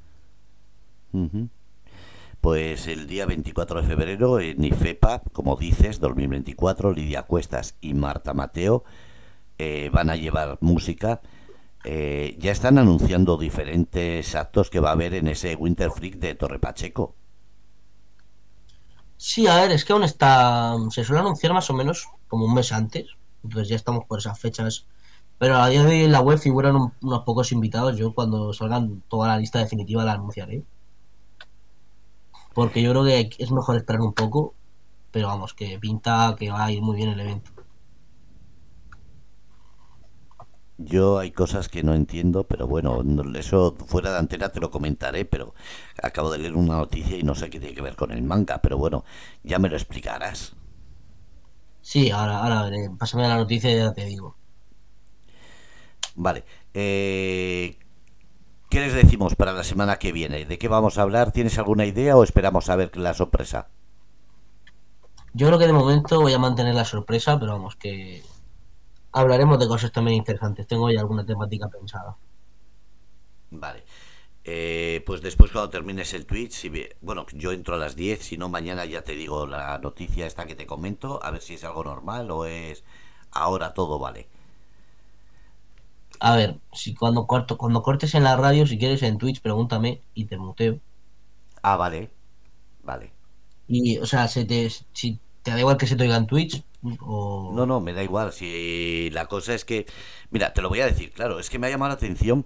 [2.42, 8.34] Pues el día 24 de febrero en IFEPA, como dices, 2024, Lidia Cuestas y Marta
[8.34, 8.84] Mateo
[9.58, 11.22] eh, van a llevar música.
[11.86, 16.36] Eh, ya están anunciando diferentes actos que va a haber en ese Winter Freak de
[16.36, 17.16] Torre Pacheco.
[19.18, 20.76] Sí, a ver, es que aún está.
[20.90, 23.08] Se suele anunciar más o menos como un mes antes.
[23.44, 24.86] Entonces ya estamos por esas fechas
[25.38, 27.98] Pero a día de hoy en la web figuran un- unos pocos invitados.
[27.98, 30.66] Yo cuando salgan toda la lista definitiva la anunciaré.
[32.56, 34.56] Porque yo creo que es mejor esperar un poco.
[35.12, 37.52] Pero vamos, que pinta que va a ir muy bien el evento.
[40.78, 44.72] Yo hay cosas que no entiendo, pero bueno, no- eso fuera de antena te lo
[44.72, 45.54] comentaré, pero
[46.02, 48.60] acabo de leer una noticia y no sé qué tiene que ver con el manga,
[48.62, 49.04] pero bueno,
[49.44, 50.54] ya me lo explicarás.
[51.82, 52.72] Sí, ahora, ahora.
[52.98, 54.40] Pásame la noticia y ya te digo.
[56.16, 56.44] Vale,
[56.74, 57.78] eh,
[58.70, 60.46] ¿qué les decimos para la semana que viene?
[60.46, 61.32] ¿De qué vamos a hablar?
[61.32, 63.70] ¿Tienes alguna idea o esperamos a ver la sorpresa?
[65.34, 68.24] Yo creo que de momento voy a mantener la sorpresa, pero vamos, que
[69.12, 70.68] hablaremos de cosas también interesantes.
[70.68, 72.18] Tengo ya alguna temática pensada.
[73.52, 73.84] Vale.
[74.46, 76.70] Eh, pues después cuando termines el tweet, si
[77.02, 80.46] bueno, yo entro a las 10, si no mañana ya te digo la noticia esta
[80.46, 82.84] que te comento, a ver si es algo normal o es
[83.32, 84.28] ahora todo vale.
[86.30, 90.02] A ver, si cuando corto, cuando cortes en la radio, si quieres en Twitch, pregúntame
[90.16, 90.82] y te muteo.
[91.64, 92.12] Ah, vale.
[92.84, 93.12] Vale.
[93.68, 96.64] Y, o sea, se te, si te da igual que se te oiga en Twitch
[97.02, 97.54] o...
[97.56, 98.32] No, no, me da igual.
[98.32, 99.86] Si la cosa es que,
[100.32, 102.46] mira, te lo voy a decir, claro, es que me ha llamado la atención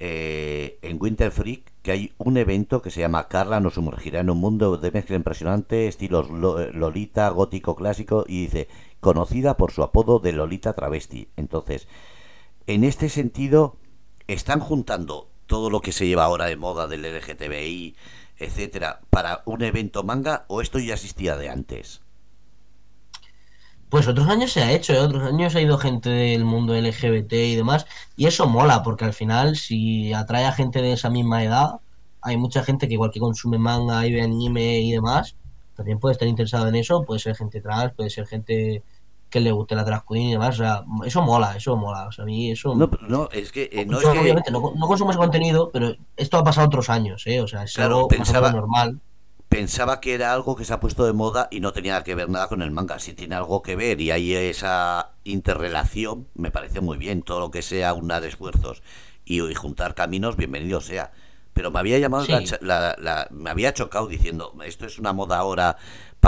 [0.00, 4.30] eh, en Winter Freak que hay un evento que se llama Carla nos sumergirá en
[4.30, 8.68] un mundo de mezcla impresionante, estilos lo- Lolita, gótico clásico, y dice,
[9.00, 11.28] conocida por su apodo de Lolita Travesti.
[11.36, 11.88] Entonces,
[12.66, 13.76] en este sentido,
[14.26, 17.96] están juntando todo lo que se lleva ahora de moda del LGTBI,
[18.38, 22.02] etcétera, para un evento manga, o esto ya existía de antes.
[23.88, 24.98] Pues otros años se ha hecho, ¿eh?
[24.98, 27.86] otros años ha ido gente del mundo LGBT y demás,
[28.16, 31.80] y eso mola, porque al final, si atrae a gente de esa misma edad,
[32.20, 35.36] hay mucha gente que igual que consume manga y ve anime y demás,
[35.76, 38.82] también puede estar interesado en eso, puede ser gente trans, puede ser gente
[39.30, 42.12] que le guste la drag queen y demás, o sea, eso mola, eso mola, o
[42.12, 42.74] sea, a mí eso...
[42.74, 45.70] No, pero no, es que eh, no es que obviamente no, no consumo ese contenido,
[45.72, 47.40] pero esto ha pasado otros años, ¿eh?
[47.40, 49.00] O sea, es Claro, algo pensaba- normal.
[49.48, 52.28] pensaba que era algo que se ha puesto de moda y no tenía que ver
[52.28, 52.98] nada con el manga.
[52.98, 57.22] Si tiene algo que ver y hay esa interrelación, me parece muy bien.
[57.22, 58.82] Todo lo que sea unar esfuerzos
[59.24, 61.12] y, y juntar caminos, bienvenido sea.
[61.52, 62.32] Pero me había llamado Sí.
[62.32, 65.78] la, la- la- me había chocado diciendo, ¿esto es una moda ahora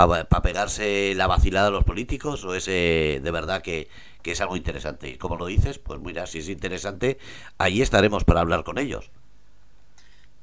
[0.07, 3.89] para pegarse la vacilada a los políticos o es eh, de verdad que,
[4.21, 5.09] que es algo interesante?
[5.09, 7.17] Y como lo dices, pues mira, si es interesante,
[7.57, 9.11] ahí estaremos para hablar con ellos.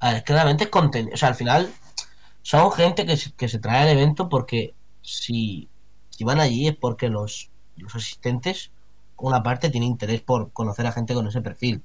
[0.00, 1.14] A ver, claramente es contenido.
[1.14, 1.72] O sea, al final
[2.42, 5.68] son gente que que se trae al evento porque si,
[6.11, 8.70] si van allí es porque los, los asistentes,
[9.16, 11.82] una parte, tiene interés por conocer a gente con ese perfil.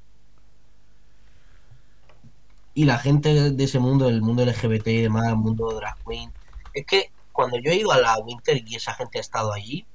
[2.74, 6.32] Y la gente de ese mundo, el mundo LGBT y demás, el mundo drag queen,
[6.74, 9.86] es que cuando yo he ido a la Winter y esa gente ha estado allí,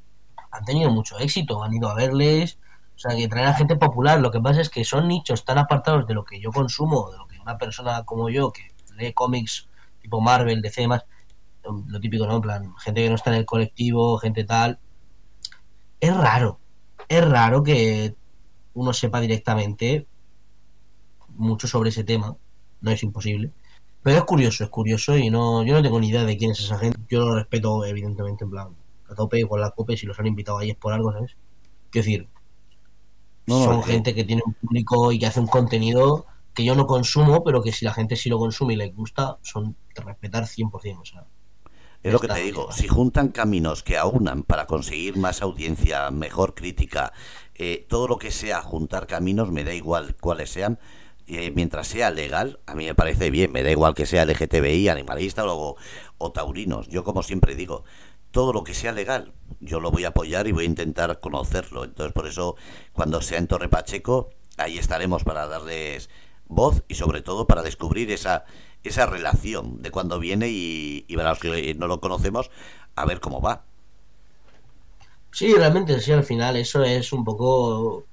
[0.51, 2.59] han tenido mucho éxito, han ido a verles,
[2.95, 4.20] o sea, que traen a gente popular.
[4.20, 7.18] Lo que pasa es que son nichos tan apartados de lo que yo consumo, de
[7.18, 8.62] lo que una persona como yo, que
[8.97, 9.68] lee cómics
[10.01, 11.05] tipo Marvel, DC y demás,
[11.62, 12.37] lo típico, ¿no?
[12.37, 14.78] En plan, gente que no está en el colectivo, gente tal.
[16.01, 16.61] Es raro,
[17.09, 18.14] es raro que
[18.74, 20.07] uno sepa directamente
[21.30, 22.37] mucho sobre ese tema.
[22.80, 23.53] No es imposible.
[24.07, 26.61] Pero es curioso, es curioso y no, yo no tengo ni idea de quién es
[26.61, 26.97] esa gente.
[27.09, 28.69] Yo lo respeto, evidentemente, en plan,
[29.11, 31.37] a tope, igual la cope, si los han invitado ahí es por algo, ¿sabes?
[31.91, 32.29] Quiero decir,
[33.47, 33.83] No, no, son eh.
[33.83, 37.65] gente que tiene un público y que hace un contenido que yo no consumo, pero
[37.65, 41.01] que si la gente sí lo consume y le gusta, son de respetar 100%.
[41.01, 41.27] O sea,
[42.05, 46.55] Es lo que te digo, si juntan caminos que aunan para conseguir más audiencia, mejor
[46.55, 47.13] crítica,
[47.57, 50.79] eh, todo lo que sea juntar caminos, me da igual cuáles sean,
[51.27, 54.89] eh, mientras sea legal, a mí me parece bien, me da igual que sea LGTBI,
[54.89, 55.77] animalista o,
[56.18, 56.89] o taurinos.
[56.89, 57.85] Yo como siempre digo,
[58.31, 61.85] todo lo que sea legal, yo lo voy a apoyar y voy a intentar conocerlo.
[61.85, 62.57] Entonces por eso,
[62.93, 66.11] cuando sea en Torre Pacheco, ahí estaremos para darles
[66.49, 68.45] voz y sobre todo para descubrir esa
[68.85, 72.51] esa relación de cuando viene y, y para los que no lo conocemos,
[72.95, 73.64] a ver cómo va.
[75.31, 78.09] Sí, realmente sí, al final eso es un poco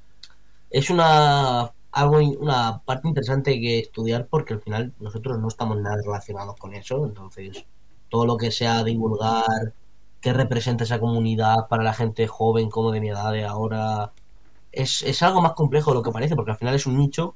[0.69, 5.97] es una algo una parte interesante que estudiar porque al final nosotros no estamos nada
[6.03, 7.65] relacionados con eso, entonces
[8.09, 9.73] todo lo que sea divulgar
[10.21, 14.13] qué representa esa comunidad para la gente joven como de mi edad de ahora
[14.71, 17.35] es, es algo más complejo de lo que parece porque al final es un nicho,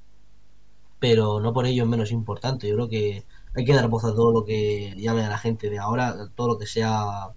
[1.00, 2.68] pero no por ello es menos importante.
[2.68, 5.70] Yo creo que hay que dar voz a todo lo que llame a la gente
[5.70, 7.30] de ahora, todo lo que sea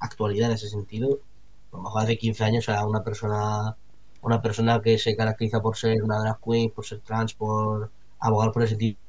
[0.00, 1.20] actualidad en ese sentido
[1.72, 3.76] a lo mejor hace 15 años a una persona
[4.22, 8.52] una persona que se caracteriza por ser una drag queen, por ser trans, por abogar
[8.52, 9.00] por ese tipo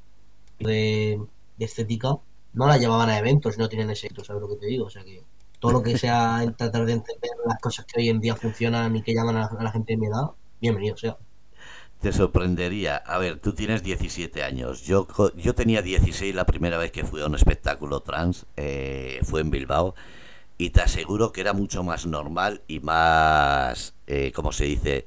[0.59, 1.21] de,
[1.57, 2.09] de estética,
[2.53, 4.85] no la llevaban a eventos y no tienen ese éxito, ¿sabes lo que te digo?
[4.85, 5.25] O sea que
[5.59, 8.95] todo lo que sea en tratar de entender las cosas que hoy en día funcionan
[8.95, 10.31] y que llaman a, a la gente de mi edad,
[10.61, 11.17] bienvenido sea.
[12.01, 12.97] Te sorprendería.
[12.97, 14.83] A ver, tú tienes 17 años.
[14.83, 18.45] Yo, co- yo tenía 16 la primera vez que fui a un espectáculo trans.
[18.55, 19.95] eh, fue en Bilbao.
[20.57, 25.05] Y te aseguro que era mucho más normal y más, eh, ¿cómo se dice?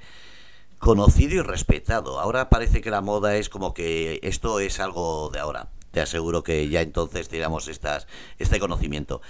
[0.79, 2.21] Conocido y respetado.
[2.21, 5.69] Ahora parece que la moda es como que esto es algo de ahora.
[5.91, 8.07] Te aseguro que ya entonces teníamos estas,
[8.39, 9.21] este conocimiento.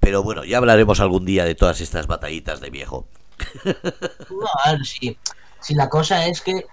[0.00, 3.06] Pero bueno, ya hablaremos algún día de todas estas batallitas de viejo.
[4.30, 5.18] No, ver, si,
[5.60, 6.64] si la cosa es que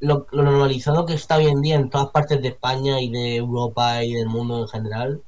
[0.00, 4.02] lo, normalizado que está hoy en día en todas partes de España y de Europa
[4.04, 5.22] y del mundo en general,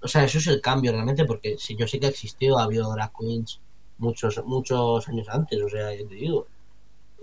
[0.00, 2.64] o sea, eso es el cambio realmente, porque si yo sé que ha existido, ha
[2.64, 3.60] habido drag queens
[3.98, 6.46] muchos, muchos años antes, o sea, yo te digo.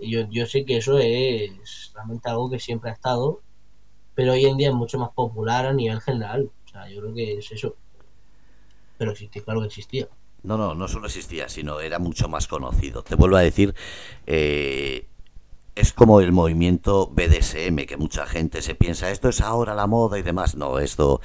[0.00, 3.40] Yo, yo sé que eso es realmente algo que siempre ha estado,
[4.14, 6.50] pero hoy en día es mucho más popular a nivel general.
[6.66, 7.76] O sea, yo creo que es eso.
[8.98, 10.08] Pero existía, claro que existía.
[10.42, 13.02] No, no, no solo existía, sino era mucho más conocido.
[13.02, 13.74] Te vuelvo a decir,
[14.26, 15.06] eh,
[15.74, 20.18] es como el movimiento BDSM, que mucha gente se piensa, esto es ahora la moda
[20.18, 20.56] y demás.
[20.56, 21.20] No, esto...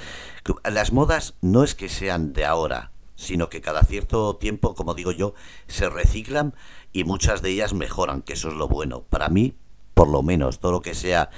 [0.70, 2.91] Las modas no es que sean de ahora,
[3.22, 5.34] sino que cada cierto tiempo, como digo yo,
[5.68, 6.54] se reciclan
[6.94, 9.04] y muchas de ellas mejoran, que eso es lo bueno.
[9.10, 9.56] Para mí,
[9.94, 11.30] por lo menos, todo lo que sea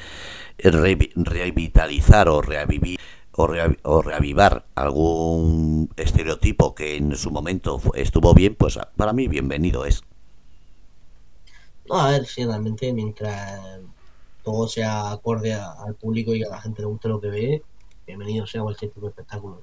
[0.59, 2.99] revi- revitalizar o reavivir
[3.33, 9.13] o, rea- o reavivar algún estereotipo que en su momento estuvo bien, pues a- para
[9.13, 10.03] mí bienvenido es.
[11.89, 13.79] A ver, sí, realmente mientras
[14.43, 17.65] todo sea acorde al público y a la gente le guste lo que ve,
[18.07, 19.61] bienvenido sea cualquier tipo de espectáculo.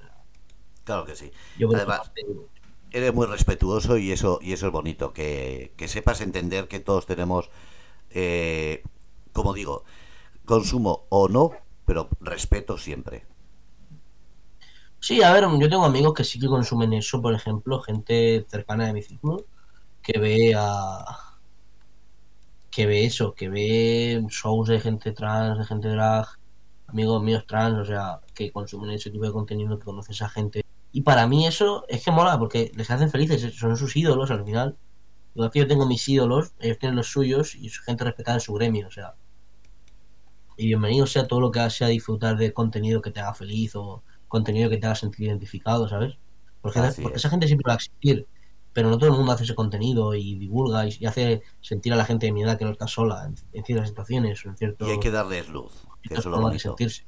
[0.85, 1.31] Claro que sí.
[1.57, 2.13] Yo Además,
[2.91, 7.07] eres muy respetuoso y eso y eso es bonito, que, que sepas entender que todos
[7.07, 7.51] tenemos,
[8.11, 8.83] eh,
[9.33, 9.85] como digo,
[10.45, 11.53] consumo o no,
[11.85, 13.27] pero respeto siempre.
[15.01, 18.87] Sí, a ver, yo tengo amigos que sí que consumen eso, por ejemplo, gente cercana
[18.87, 19.47] de mi círculo,
[20.03, 21.05] que ve a...
[22.71, 26.27] que ve eso, que ve shows de gente trans, de gente drag,
[26.91, 30.29] amigos míos trans, o sea, que consumen ese tipo de contenido, que conocen a esa
[30.29, 30.65] gente.
[30.93, 34.45] Y para mí eso es que mola, porque les hacen felices, son sus ídolos al
[34.45, 34.77] final.
[35.35, 38.41] Igual que yo tengo mis ídolos, ellos tienen los suyos y su gente respetada en
[38.41, 39.15] su gremio, o sea.
[40.57, 44.03] Y bienvenido sea todo lo que sea disfrutar de contenido que te haga feliz o
[44.29, 46.19] contenido que te haga sentir identificado, ¿sabes?
[46.61, 47.19] Porque, Así porque es.
[47.19, 48.27] esa gente siempre va a existir,
[48.73, 51.97] pero no todo el mundo hace ese contenido y divulga y, y hace sentir a
[51.97, 54.57] la gente de mi edad que no está sola en, en ciertas situaciones o en
[54.57, 56.61] ciertos Y hay que darles luz, que eso es lo de bonito.
[56.61, 57.05] sentirse.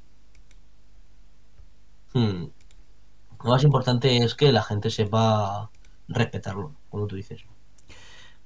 [2.13, 2.45] Hmm.
[3.43, 5.69] Lo más importante es que la gente sepa
[6.07, 7.43] respetarlo, como tú dices.